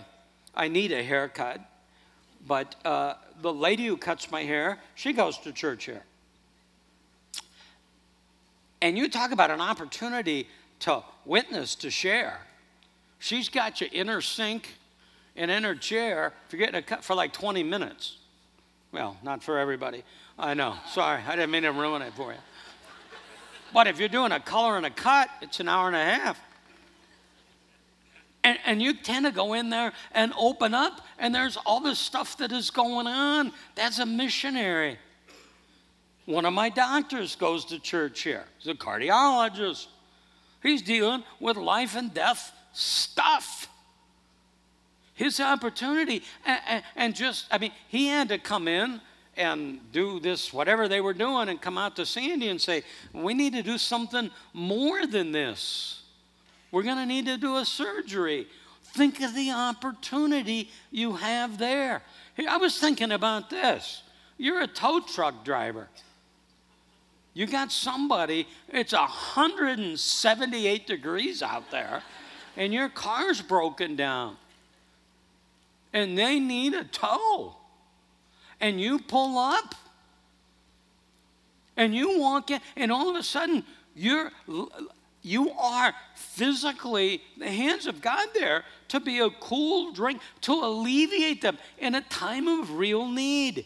I 0.55 0.69
need 0.69 0.93
a 0.93 1.03
haircut, 1.03 1.59
but 2.47 2.73
uh, 2.85 3.15
the 3.41 3.51
lady 3.51 3.85
who 3.85 3.97
cuts 3.97 4.31
my 4.31 4.43
hair, 4.43 4.79
she 4.95 5.11
goes 5.11 5.37
to 5.39 5.51
church 5.51 5.83
here. 5.83 6.03
And 8.81 8.97
you 8.97 9.09
talk 9.09 9.33
about 9.33 9.51
an 9.51 9.59
opportunity 9.59 10.47
to 10.79 11.03
witness, 11.25 11.75
to 11.75 11.89
share. 11.89 12.39
She's 13.19 13.49
got 13.49 13.81
you 13.81 13.89
in 13.91 14.07
her 14.07 14.21
sink 14.21 14.69
and 15.35 15.51
in 15.51 15.65
her 15.65 15.75
chair 15.75 16.31
for 16.47 16.55
getting 16.55 16.75
a 16.75 16.81
cut 16.81 17.03
for 17.03 17.13
like 17.13 17.33
20 17.33 17.61
minutes. 17.63 18.19
Well, 18.93 19.17
not 19.21 19.43
for 19.43 19.59
everybody. 19.59 20.03
I 20.39 20.53
know. 20.53 20.75
Sorry, 20.93 21.21
I 21.27 21.35
didn't 21.35 21.51
mean 21.51 21.63
to 21.63 21.73
ruin 21.73 22.01
it 22.01 22.13
for 22.13 22.31
you. 22.31 22.39
But 23.73 23.87
if 23.87 23.99
you're 23.99 24.09
doing 24.09 24.31
a 24.31 24.39
color 24.39 24.77
and 24.77 24.85
a 24.85 24.89
cut, 24.89 25.29
it's 25.41 25.59
an 25.59 25.67
hour 25.67 25.87
and 25.87 25.95
a 25.95 26.03
half. 26.03 26.39
And, 28.45 28.59
and, 28.65 28.81
you 28.81 28.93
tend 28.93 29.25
to 29.25 29.31
go 29.31 29.53
in 29.53 29.69
there 29.69 29.93
and 30.11 30.33
open 30.37 30.73
up, 30.73 30.99
and 31.17 31.33
there's 31.33 31.55
all 31.65 31.79
this 31.79 31.97
stuff 31.97 32.37
that 32.39 32.51
is 32.51 32.71
going 32.71 33.07
on. 33.07 33.53
That's 33.75 33.99
a 33.99 34.05
missionary. 34.05 34.97
One 36.25 36.45
of 36.45 36.51
my 36.51 36.67
doctors 36.67 37.37
goes 37.37 37.63
to 37.65 37.79
church 37.79 38.21
here. 38.21 38.43
He's 38.59 38.67
a 38.67 38.75
cardiologist. 38.75 39.87
He's 40.61 40.81
dealing 40.81 41.23
with 41.39 41.55
life 41.55 41.95
and 41.95 42.13
death 42.13 42.51
stuff. 42.73 43.69
His 45.13 45.39
opportunity, 45.39 46.23
and, 46.45 46.59
and, 46.67 46.83
and 46.97 47.15
just, 47.15 47.45
I 47.49 47.59
mean, 47.59 47.71
he 47.87 48.07
had 48.07 48.27
to 48.27 48.37
come 48.37 48.67
in 48.67 48.99
and 49.35 49.79
do 49.91 50.19
this, 50.19 50.53
whatever 50.53 50.87
they 50.87 51.01
were 51.01 51.13
doing, 51.13 51.49
and 51.49 51.61
come 51.61 51.77
out 51.77 51.95
to 51.95 52.05
Sandy 52.05 52.49
and 52.49 52.61
say, 52.61 52.83
We 53.13 53.33
need 53.33 53.53
to 53.53 53.63
do 53.63 53.77
something 53.77 54.29
more 54.53 55.05
than 55.07 55.31
this. 55.31 56.01
We're 56.71 56.83
going 56.83 56.97
to 56.97 57.05
need 57.05 57.25
to 57.27 57.37
do 57.37 57.57
a 57.57 57.65
surgery. 57.65 58.47
Think 58.83 59.21
of 59.21 59.33
the 59.35 59.51
opportunity 59.51 60.69
you 60.91 61.13
have 61.15 61.57
there. 61.57 62.03
I 62.47 62.57
was 62.57 62.77
thinking 62.79 63.11
about 63.11 63.49
this. 63.49 64.03
You're 64.37 64.61
a 64.61 64.67
tow 64.67 64.99
truck 64.99 65.43
driver. 65.45 65.87
You 67.33 67.47
got 67.47 67.71
somebody, 67.71 68.47
it's 68.69 68.93
178 68.93 70.85
degrees 70.85 71.41
out 71.41 71.71
there, 71.71 72.03
and 72.55 72.71
your 72.71 72.89
car's 72.89 73.41
broken 73.41 73.95
down. 73.95 74.37
And 75.91 76.17
they 76.17 76.39
need 76.39 76.73
a 76.73 76.83
tow 76.83 77.55
and 78.59 78.79
you 78.79 78.99
pull 78.99 79.37
up 79.37 79.75
and 81.75 81.95
you 81.95 82.19
walk 82.19 82.51
in, 82.51 82.59
and 82.75 82.91
all 82.91 83.09
of 83.09 83.15
a 83.15 83.23
sudden 83.23 83.63
you're 83.95 84.31
you 85.23 85.51
are 85.51 85.93
physically 86.15 87.21
the 87.37 87.49
hands 87.49 87.87
of 87.87 88.01
God 88.01 88.27
there 88.33 88.65
to 88.89 88.99
be 88.99 89.19
a 89.19 89.29
cool 89.29 89.93
drink 89.93 90.21
to 90.41 90.51
alleviate 90.51 91.41
them 91.41 91.57
in 91.79 91.95
a 91.95 92.01
time 92.01 92.47
of 92.47 92.71
real 92.71 93.07
need. 93.07 93.65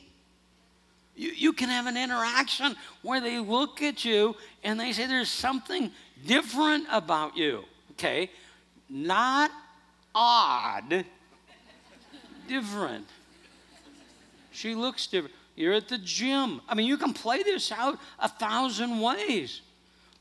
You, 1.15 1.31
you 1.31 1.53
can 1.53 1.69
have 1.69 1.87
an 1.87 1.97
interaction 1.97 2.75
where 3.01 3.19
they 3.19 3.39
look 3.39 3.81
at 3.81 4.05
you 4.05 4.35
and 4.63 4.79
they 4.79 4.93
say 4.93 5.07
there's 5.07 5.31
something 5.31 5.91
different 6.27 6.85
about 6.91 7.35
you. 7.35 7.63
Okay? 7.93 8.29
Not 8.87 9.49
odd, 10.13 11.05
different. 12.47 13.07
She 14.57 14.73
looks 14.73 15.05
different. 15.05 15.35
You're 15.55 15.73
at 15.73 15.87
the 15.87 15.99
gym. 15.99 16.61
I 16.67 16.73
mean, 16.73 16.87
you 16.87 16.97
can 16.97 17.13
play 17.13 17.43
this 17.43 17.71
out 17.71 17.99
a 18.17 18.27
thousand 18.27 18.99
ways. 18.99 19.61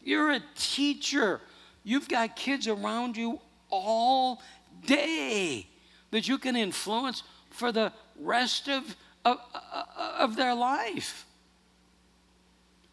You're 0.02 0.32
a 0.32 0.42
teacher. 0.58 1.40
You've 1.84 2.06
got 2.06 2.36
kids 2.36 2.68
around 2.68 3.16
you 3.16 3.40
all 3.70 4.42
day 4.84 5.66
that 6.10 6.28
you 6.28 6.36
can 6.36 6.54
influence 6.54 7.22
for 7.48 7.72
the 7.72 7.94
rest 8.20 8.68
of, 8.68 8.94
of, 9.24 9.38
of 10.18 10.36
their 10.36 10.54
life. 10.54 11.24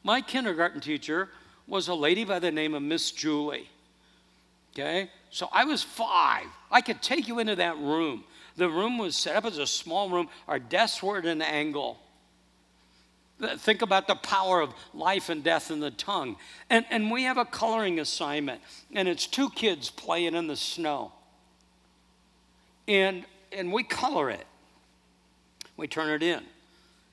My 0.01 0.21
kindergarten 0.21 0.79
teacher 0.79 1.27
was 1.67 1.89
a 1.89 1.93
lady 1.93 2.23
by 2.23 2.39
the 2.39 2.51
name 2.51 2.73
of 2.73 2.81
Miss 2.83 3.11
Julie. 3.11 3.69
Okay? 4.73 5.09
So 5.29 5.49
I 5.51 5.65
was 5.65 5.83
five. 5.83 6.45
I 6.71 6.79
could 6.79 7.01
take 7.01 7.27
you 7.27 7.39
into 7.39 7.57
that 7.57 7.77
room. 7.79 8.23
The 8.55 8.69
room 8.69 8.97
was 8.97 9.15
set 9.15 9.35
up 9.35 9.45
as 9.45 9.57
a 9.57 9.67
small 9.67 10.09
room. 10.09 10.29
Our 10.47 10.59
desks 10.59 11.01
were 11.01 11.17
at 11.17 11.25
an 11.25 11.41
angle. 11.41 11.99
Think 13.57 13.81
about 13.81 14.07
the 14.07 14.15
power 14.15 14.61
of 14.61 14.73
life 14.93 15.29
and 15.29 15.43
death 15.43 15.71
in 15.71 15.79
the 15.79 15.91
tongue. 15.91 16.37
And, 16.69 16.85
and 16.89 17.11
we 17.11 17.23
have 17.23 17.37
a 17.37 17.45
coloring 17.45 17.99
assignment, 17.99 18.61
and 18.93 19.07
it's 19.07 19.27
two 19.27 19.49
kids 19.49 19.89
playing 19.89 20.35
in 20.35 20.47
the 20.47 20.55
snow. 20.55 21.11
And, 22.87 23.25
and 23.51 23.71
we 23.71 23.83
color 23.83 24.29
it, 24.29 24.45
we 25.77 25.87
turn 25.87 26.09
it 26.09 26.23
in. 26.23 26.43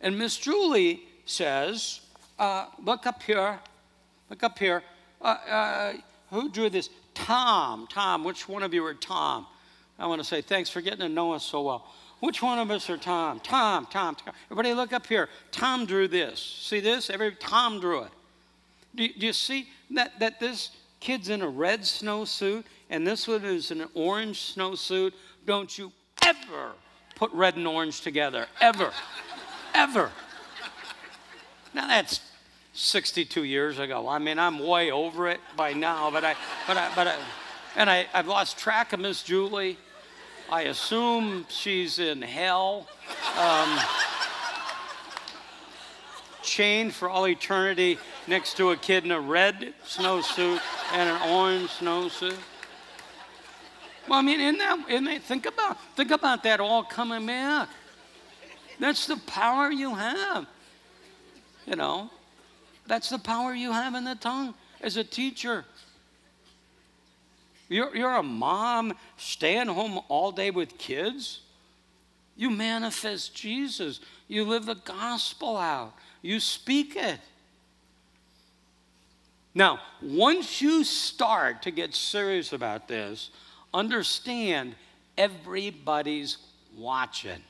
And 0.00 0.18
Miss 0.18 0.36
Julie 0.36 1.02
says, 1.24 2.00
uh, 2.38 2.66
Look 2.84 3.06
up 3.06 3.22
here, 3.22 3.58
look 4.28 4.42
up 4.42 4.58
here. 4.58 4.82
Uh, 5.20 5.24
uh, 5.24 5.92
who 6.30 6.48
drew 6.50 6.70
this? 6.70 6.90
Tom. 7.14 7.86
Tom, 7.90 8.24
which 8.24 8.48
one 8.48 8.62
of 8.62 8.72
you 8.72 8.84
are 8.84 8.94
Tom? 8.94 9.46
I 10.00 10.06
want 10.06 10.20
to 10.20 10.24
say 10.26 10.40
thanks 10.40 10.70
for 10.70 10.80
getting 10.80 11.00
to 11.00 11.08
know 11.08 11.32
us 11.32 11.44
so 11.44 11.62
well. 11.62 11.86
Which 12.20 12.42
one 12.42 12.58
of 12.58 12.70
us 12.70 12.88
are 12.90 12.96
Tom? 12.96 13.38
Tom, 13.40 13.86
Tom, 13.86 14.14
Tom. 14.14 14.34
Everybody 14.50 14.74
look 14.74 14.92
up 14.92 15.06
here. 15.06 15.28
Tom 15.52 15.86
drew 15.86 16.08
this. 16.08 16.40
See 16.40 16.80
this? 16.80 17.10
Every 17.10 17.32
Tom 17.32 17.80
drew 17.80 18.02
it. 18.02 18.10
Do, 18.94 19.06
do 19.06 19.26
you 19.26 19.32
see 19.32 19.68
that, 19.90 20.18
that 20.18 20.40
this 20.40 20.70
kid's 21.00 21.28
in 21.28 21.42
a 21.42 21.48
red 21.48 21.82
snowsuit 21.82 22.64
and 22.88 23.06
this 23.06 23.28
one 23.28 23.44
is 23.44 23.70
in 23.70 23.82
an 23.82 23.88
orange 23.94 24.54
snowsuit? 24.54 25.12
Don't 25.46 25.76
you 25.78 25.92
ever 26.24 26.72
put 27.14 27.30
red 27.32 27.56
and 27.56 27.66
orange 27.66 28.00
together. 28.00 28.46
Ever. 28.60 28.92
ever. 29.74 30.10
Now 31.74 31.86
that's 31.86 32.20
62 32.72 33.44
years 33.44 33.78
ago. 33.78 34.08
I 34.08 34.18
mean, 34.18 34.38
I'm 34.38 34.58
way 34.58 34.90
over 34.90 35.28
it 35.28 35.40
by 35.56 35.74
now, 35.74 36.10
but 36.10 36.24
I, 36.24 36.34
but 36.66 36.78
I, 36.78 36.90
but 36.94 37.06
I, 37.06 37.16
and 37.76 37.90
I, 37.90 38.06
I've 38.14 38.26
lost 38.26 38.58
track 38.58 38.94
of 38.94 39.00
Miss 39.00 39.22
Julie. 39.22 39.76
I 40.52 40.62
assume 40.62 41.46
she's 41.48 42.00
in 42.00 42.22
hell, 42.22 42.88
um, 43.38 43.78
chained 46.42 46.92
for 46.92 47.08
all 47.08 47.28
eternity 47.28 47.98
next 48.26 48.56
to 48.56 48.70
a 48.70 48.76
kid 48.76 49.04
in 49.04 49.12
a 49.12 49.20
red 49.20 49.74
snowsuit 49.86 50.60
and 50.92 51.08
an 51.08 51.30
orange 51.30 51.70
snowsuit. 51.70 52.36
Well, 54.08 54.18
I 54.18 54.22
mean, 54.22 54.40
in 54.40 54.58
that, 54.58 54.88
in 54.88 55.04
that, 55.04 55.22
think 55.22 55.46
about 55.46 55.78
think 55.94 56.10
about 56.10 56.42
that 56.42 56.58
all 56.58 56.82
coming 56.82 57.26
back. 57.26 57.68
That's 58.80 59.06
the 59.06 59.18
power 59.18 59.70
you 59.70 59.94
have. 59.94 60.46
You 61.64 61.76
know, 61.76 62.10
that's 62.88 63.08
the 63.08 63.20
power 63.20 63.54
you 63.54 63.70
have 63.70 63.94
in 63.94 64.02
the 64.02 64.16
tongue 64.16 64.54
as 64.80 64.96
a 64.96 65.04
teacher. 65.04 65.64
You're, 67.70 67.96
you're 67.96 68.16
a 68.16 68.22
mom 68.22 68.94
staying 69.16 69.68
home 69.68 70.00
all 70.08 70.32
day 70.32 70.50
with 70.50 70.76
kids. 70.76 71.40
You 72.36 72.50
manifest 72.50 73.34
Jesus. 73.34 74.00
You 74.26 74.44
live 74.44 74.66
the 74.66 74.74
gospel 74.74 75.56
out. 75.56 75.94
You 76.20 76.40
speak 76.40 76.96
it. 76.96 77.20
Now, 79.54 79.78
once 80.02 80.60
you 80.60 80.82
start 80.84 81.62
to 81.62 81.70
get 81.70 81.94
serious 81.94 82.52
about 82.52 82.88
this, 82.88 83.30
understand 83.72 84.74
everybody's 85.16 86.38
watching. 86.76 87.42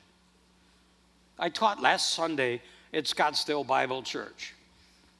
I 1.39 1.49
taught 1.49 1.81
last 1.81 2.11
Sunday 2.11 2.61
at 2.93 3.05
Scottsdale 3.05 3.65
Bible 3.65 4.03
Church. 4.03 4.53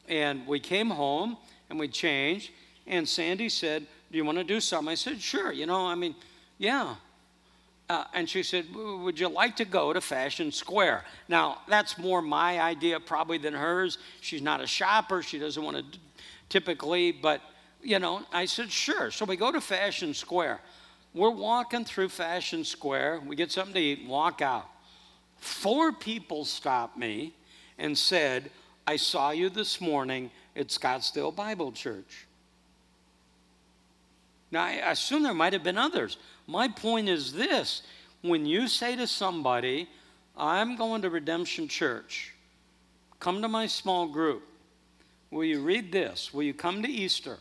And 0.08 0.46
we 0.46 0.60
came 0.60 0.92
home 0.92 1.38
and 1.70 1.80
we 1.80 1.88
changed, 1.88 2.52
and 2.86 3.08
Sandy 3.08 3.50
said, 3.50 3.88
do 4.12 4.18
you 4.18 4.26
want 4.26 4.38
to 4.38 4.44
do 4.44 4.60
something? 4.60 4.92
I 4.92 4.96
said, 4.96 5.22
Sure. 5.22 5.52
You 5.52 5.66
know, 5.66 5.88
I 5.88 5.96
mean, 5.96 6.16
yeah. 6.58 6.96
Uh, 7.90 8.06
and 8.14 8.30
she 8.30 8.44
said, 8.44 8.66
Would 8.74 9.20
you 9.20 9.30
like 9.30 9.56
to 9.58 9.66
go 9.66 9.94
to 9.94 10.02
Fashion 10.02 10.52
Square? 10.52 11.06
Now, 11.28 11.60
that's 11.68 11.98
more 11.98 12.22
my 12.22 12.62
idea 12.62 13.00
probably 13.00 13.38
than 13.38 13.54
hers. 13.54 13.98
She's 14.20 14.42
not 14.42 14.62
a 14.62 14.68
shopper. 14.68 15.24
She 15.24 15.40
doesn't 15.40 15.64
want 15.64 15.78
to 15.78 16.00
typically, 16.50 17.12
but, 17.12 17.42
you 17.82 18.00
know, 18.00 18.24
I 18.34 18.46
said, 18.46 18.72
Sure. 18.72 19.12
So 19.12 19.26
we 19.26 19.38
go 19.38 19.52
to 19.52 19.62
Fashion 19.62 20.14
Square. 20.14 20.60
We're 21.14 21.30
walking 21.30 21.84
through 21.84 22.10
Fashion 22.10 22.64
Square. 22.64 23.22
We 23.26 23.36
get 23.36 23.52
something 23.52 23.74
to 23.74 23.80
eat, 23.80 24.08
walk 24.08 24.42
out. 24.42 24.68
Four 25.38 25.92
people 25.92 26.46
stopped 26.46 26.98
me 26.98 27.34
and 27.78 27.98
said, 27.98 28.52
I 28.86 28.96
saw 28.96 29.32
you 29.32 29.50
this 29.50 29.82
morning 29.82 30.32
at 30.56 30.68
Scottsdale 30.68 31.36
Bible 31.36 31.72
Church. 31.72 32.28
Now, 34.52 34.66
I 34.66 34.92
assume 34.92 35.24
there 35.24 35.34
might 35.34 35.54
have 35.54 35.64
been 35.64 35.78
others. 35.78 36.18
My 36.46 36.68
point 36.68 37.08
is 37.08 37.32
this 37.32 37.84
when 38.22 38.46
you 38.46 38.68
say 38.68 38.96
to 38.96 39.08
somebody, 39.08 39.88
I'm 40.38 40.76
going 40.76 41.02
to 41.04 41.10
Redemption 41.10 41.68
Church, 41.68 42.34
come 43.20 43.42
to 43.42 43.48
my 43.48 43.68
small 43.68 44.08
group. 44.08 44.44
Will 45.32 45.46
you 45.46 45.62
read 45.62 45.92
this? 45.92 46.34
Will 46.34 46.44
you 46.44 46.54
come 46.54 46.84
to 46.84 46.90
Easter? 46.90 47.38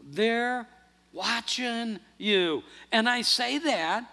They're 0.00 0.66
watching 1.12 2.00
you. 2.16 2.62
And 2.90 3.08
I 3.08 3.22
say 3.22 3.58
that 3.58 4.04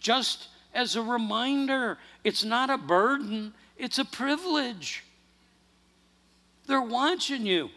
just 0.00 0.48
as 0.74 0.96
a 0.96 1.02
reminder 1.02 1.98
it's 2.24 2.44
not 2.44 2.70
a 2.70 2.78
burden, 2.78 3.54
it's 3.76 3.98
a 3.98 4.04
privilege. 4.04 5.04
They're 6.66 6.82
watching 6.82 7.46
you. 7.46 7.70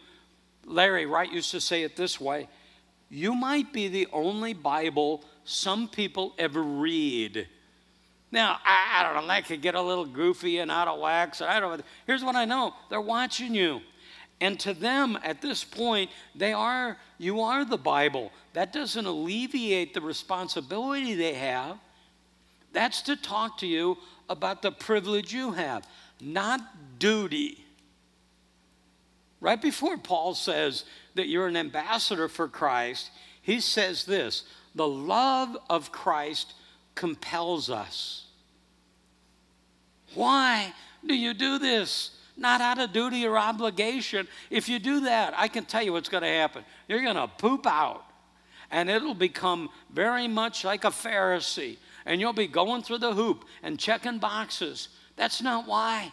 Larry 0.66 1.06
Wright 1.06 1.32
used 1.32 1.50
to 1.52 1.60
say 1.60 1.82
it 1.82 1.96
this 1.96 2.20
way 2.20 2.48
you 3.12 3.34
might 3.34 3.74
be 3.74 3.88
the 3.88 4.08
only 4.10 4.54
Bible 4.54 5.22
some 5.44 5.86
people 5.86 6.34
ever 6.38 6.62
read. 6.62 7.46
Now, 8.30 8.58
I, 8.64 9.00
I, 9.00 9.02
don't 9.02 9.20
know, 9.20 9.28
that 9.28 9.44
could 9.44 9.60
get 9.60 9.74
a 9.74 9.82
little 9.82 10.06
goofy 10.06 10.58
and 10.58 10.70
out 10.70 10.88
of 10.88 10.98
whack. 10.98 11.38
I 11.42 11.60
don't. 11.60 11.82
Here's 12.06 12.24
what 12.24 12.36
I 12.36 12.46
know 12.46 12.72
they're 12.88 13.02
watching 13.02 13.54
you. 13.54 13.82
And 14.40 14.58
to 14.60 14.72
them, 14.72 15.18
at 15.22 15.42
this 15.42 15.62
point, 15.62 16.10
they 16.34 16.54
are, 16.54 16.96
you 17.18 17.42
are 17.42 17.66
the 17.66 17.76
Bible. 17.76 18.32
That 18.54 18.72
doesn't 18.72 19.04
alleviate 19.04 19.92
the 19.92 20.00
responsibility 20.00 21.14
they 21.14 21.34
have. 21.34 21.76
That's 22.72 23.02
to 23.02 23.16
talk 23.16 23.58
to 23.58 23.66
you 23.66 23.98
about 24.30 24.62
the 24.62 24.72
privilege 24.72 25.34
you 25.34 25.52
have, 25.52 25.86
not 26.18 26.98
duty. 26.98 27.62
Right 29.38 29.60
before 29.60 29.98
Paul 29.98 30.34
says 30.34 30.84
that 31.14 31.28
you're 31.28 31.46
an 31.46 31.56
ambassador 31.56 32.28
for 32.28 32.48
Christ, 32.48 33.10
he 33.42 33.60
says 33.60 34.04
this 34.04 34.44
the 34.74 34.88
love 34.88 35.56
of 35.68 35.92
Christ 35.92 36.54
compels 36.94 37.70
us. 37.70 38.26
Why 40.14 40.72
do 41.04 41.14
you 41.14 41.34
do 41.34 41.58
this? 41.58 42.10
Not 42.36 42.60
out 42.60 42.78
of 42.78 42.92
duty 42.92 43.26
or 43.26 43.38
obligation. 43.38 44.26
If 44.50 44.68
you 44.68 44.78
do 44.78 45.00
that, 45.00 45.34
I 45.36 45.48
can 45.48 45.64
tell 45.64 45.82
you 45.82 45.92
what's 45.92 46.08
going 46.08 46.22
to 46.22 46.28
happen. 46.28 46.64
You're 46.88 47.02
going 47.02 47.16
to 47.16 47.28
poop 47.28 47.66
out, 47.66 48.04
and 48.70 48.88
it'll 48.88 49.14
become 49.14 49.68
very 49.92 50.28
much 50.28 50.64
like 50.64 50.84
a 50.84 50.88
Pharisee, 50.88 51.76
and 52.06 52.20
you'll 52.20 52.32
be 52.32 52.46
going 52.46 52.82
through 52.82 52.98
the 52.98 53.12
hoop 53.12 53.44
and 53.62 53.78
checking 53.78 54.18
boxes. 54.18 54.88
That's 55.16 55.42
not 55.42 55.66
why. 55.66 56.12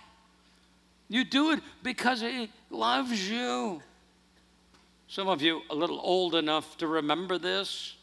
You 1.07 1.23
do 1.23 1.51
it 1.51 1.61
because 1.83 2.21
He 2.21 2.51
loves 2.69 3.29
you. 3.29 3.81
Some 5.09 5.27
of 5.27 5.41
you 5.41 5.63
a 5.71 5.75
little 5.75 5.99
old 5.99 6.35
enough 6.35 6.77
to 6.77 6.87
remember 6.87 7.39
this. 7.39 7.95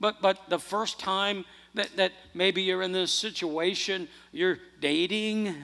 But, 0.00 0.20
but 0.20 0.50
the 0.50 0.58
first 0.58 0.98
time 0.98 1.44
that, 1.74 1.96
that 1.96 2.10
maybe 2.34 2.62
you're 2.62 2.82
in 2.82 2.90
this 2.90 3.12
situation, 3.12 4.08
you're 4.32 4.58
dating, 4.80 5.54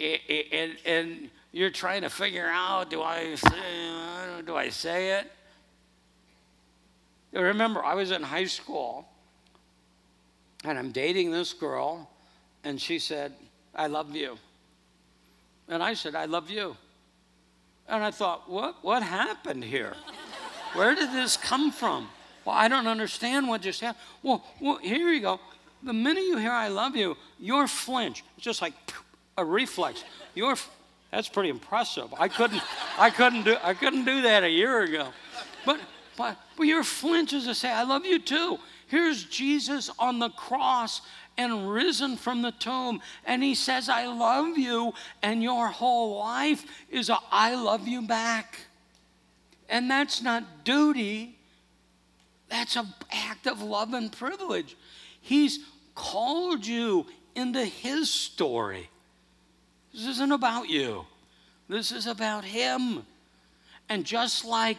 and, 0.00 0.76
and 0.84 1.30
you're 1.52 1.70
trying 1.70 2.02
to 2.02 2.10
figure 2.10 2.48
out 2.48 2.90
do 2.90 3.02
I 3.02 3.36
say, 3.36 4.42
do 4.44 4.56
I 4.56 4.68
say 4.68 5.12
it? 5.18 5.30
remember, 7.32 7.84
I 7.84 7.94
was 7.94 8.10
in 8.10 8.22
high 8.22 8.46
school 8.46 9.06
and 10.64 10.76
I'm 10.76 10.90
dating 10.90 11.30
this 11.30 11.52
girl, 11.52 12.10
and 12.64 12.80
she 12.80 12.98
said, 12.98 13.32
I 13.76 13.86
love 13.86 14.16
you. 14.16 14.38
And 15.68 15.84
I 15.84 15.94
said, 15.94 16.16
I 16.16 16.24
love 16.24 16.50
you. 16.50 16.76
And 17.88 18.04
I 18.04 18.10
thought, 18.10 18.48
what, 18.50 18.76
what 18.82 19.02
happened 19.02 19.64
here? 19.64 19.94
Where 20.74 20.94
did 20.94 21.12
this 21.12 21.36
come 21.36 21.72
from? 21.72 22.08
Well, 22.44 22.54
I 22.54 22.68
don't 22.68 22.86
understand 22.86 23.48
what 23.48 23.62
just 23.62 23.80
happened. 23.80 24.04
Well, 24.22 24.44
well, 24.60 24.76
here 24.78 25.10
you 25.12 25.20
go. 25.20 25.40
The 25.82 25.92
minute 25.92 26.24
you 26.24 26.36
hear 26.36 26.50
I 26.50 26.68
love 26.68 26.96
you, 26.96 27.16
your 27.38 27.66
flinch. 27.66 28.24
It's 28.36 28.44
just 28.44 28.60
like 28.62 28.74
a 29.36 29.44
reflex. 29.44 30.04
Your 30.34 30.56
that's 31.10 31.28
pretty 31.28 31.48
impressive. 31.48 32.12
I 32.18 32.28
couldn't 32.28 32.62
I 32.98 33.10
couldn't 33.10 33.44
do 33.44 33.56
I 33.62 33.74
couldn't 33.74 34.04
do 34.04 34.22
that 34.22 34.42
a 34.44 34.50
year 34.50 34.82
ago. 34.82 35.08
But 35.64 35.80
but 36.16 36.36
but 36.56 36.64
your 36.64 36.84
flinch 36.84 37.32
is 37.32 37.44
to 37.44 37.54
say, 37.54 37.70
I 37.70 37.84
love 37.84 38.04
you 38.04 38.18
too. 38.18 38.58
Here's 38.88 39.24
Jesus 39.24 39.90
on 39.98 40.18
the 40.18 40.30
cross 40.30 41.02
and 41.38 41.70
risen 41.70 42.18
from 42.18 42.42
the 42.42 42.52
tomb. 42.52 43.00
And 43.24 43.42
he 43.42 43.54
says, 43.54 43.88
I 43.88 44.06
love 44.06 44.58
you. 44.58 44.92
And 45.22 45.42
your 45.42 45.68
whole 45.68 46.18
life 46.18 46.66
is 46.90 47.08
a 47.08 47.18
I 47.32 47.54
love 47.54 47.88
you 47.88 48.02
back. 48.06 48.58
And 49.70 49.90
that's 49.90 50.20
not 50.20 50.64
duty, 50.64 51.38
that's 52.48 52.76
an 52.76 52.88
act 53.10 53.46
of 53.46 53.62
love 53.62 53.94
and 53.94 54.12
privilege. 54.12 54.76
He's 55.20 55.60
called 55.94 56.66
you 56.66 57.06
into 57.34 57.64
his 57.64 58.10
story. 58.10 58.90
This 59.92 60.06
isn't 60.06 60.32
about 60.32 60.68
you. 60.68 61.06
This 61.68 61.92
is 61.92 62.06
about 62.06 62.44
Him. 62.44 63.04
And 63.88 64.04
just 64.04 64.44
like 64.44 64.78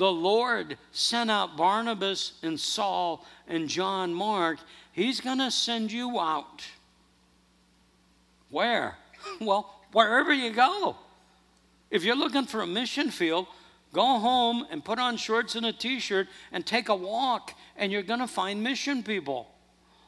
the 0.00 0.10
Lord 0.10 0.78
sent 0.92 1.30
out 1.30 1.58
Barnabas 1.58 2.32
and 2.42 2.58
Saul 2.58 3.22
and 3.46 3.68
John 3.68 4.14
Mark, 4.14 4.58
He's 4.92 5.20
going 5.20 5.40
to 5.40 5.50
send 5.50 5.92
you 5.92 6.18
out. 6.18 6.64
Where? 8.48 8.96
Well, 9.42 9.78
wherever 9.92 10.32
you 10.32 10.50
go. 10.50 10.96
If 11.90 12.04
you're 12.04 12.16
looking 12.16 12.46
for 12.46 12.62
a 12.62 12.66
mission 12.66 13.10
field, 13.10 13.46
go 13.92 14.18
home 14.18 14.66
and 14.70 14.82
put 14.82 14.98
on 14.98 15.18
shorts 15.18 15.54
and 15.54 15.66
a 15.66 15.72
t 15.74 16.00
shirt 16.00 16.26
and 16.50 16.64
take 16.64 16.88
a 16.88 16.96
walk, 16.96 17.52
and 17.76 17.92
you're 17.92 18.02
going 18.02 18.20
to 18.20 18.26
find 18.26 18.62
mission 18.62 19.02
people 19.02 19.52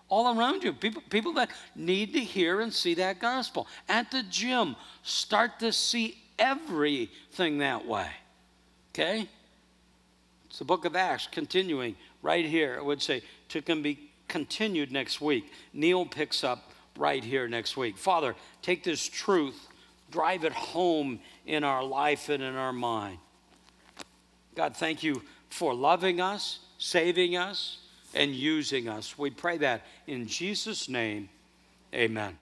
all 0.08 0.38
around 0.38 0.64
you. 0.64 0.72
People, 0.72 1.02
people 1.10 1.34
that 1.34 1.50
need 1.76 2.14
to 2.14 2.20
hear 2.20 2.62
and 2.62 2.72
see 2.72 2.94
that 2.94 3.18
gospel. 3.18 3.66
At 3.86 4.10
the 4.10 4.22
gym, 4.22 4.76
start 5.02 5.58
to 5.60 5.70
see 5.70 6.16
everything 6.38 7.58
that 7.58 7.86
way. 7.86 8.08
Okay? 8.94 9.28
It's 10.52 10.58
the 10.58 10.66
book 10.66 10.84
of 10.84 10.94
Acts 10.94 11.26
continuing 11.32 11.96
right 12.20 12.44
here. 12.44 12.76
I 12.78 12.82
would 12.82 13.00
say 13.00 13.22
to 13.48 13.62
can 13.62 13.80
be 13.80 14.10
continued 14.28 14.92
next 14.92 15.18
week. 15.18 15.50
Neil 15.72 16.04
picks 16.04 16.44
up 16.44 16.70
right 16.98 17.24
here 17.24 17.48
next 17.48 17.78
week. 17.78 17.96
Father, 17.96 18.34
take 18.60 18.84
this 18.84 19.08
truth, 19.08 19.66
drive 20.10 20.44
it 20.44 20.52
home 20.52 21.20
in 21.46 21.64
our 21.64 21.82
life 21.82 22.28
and 22.28 22.42
in 22.42 22.54
our 22.54 22.74
mind. 22.74 23.16
God, 24.54 24.76
thank 24.76 25.02
you 25.02 25.22
for 25.48 25.72
loving 25.72 26.20
us, 26.20 26.58
saving 26.76 27.34
us, 27.34 27.78
and 28.12 28.34
using 28.34 28.90
us. 28.90 29.16
We 29.16 29.30
pray 29.30 29.56
that 29.56 29.86
in 30.06 30.26
Jesus' 30.26 30.86
name. 30.86 31.30
Amen. 31.94 32.41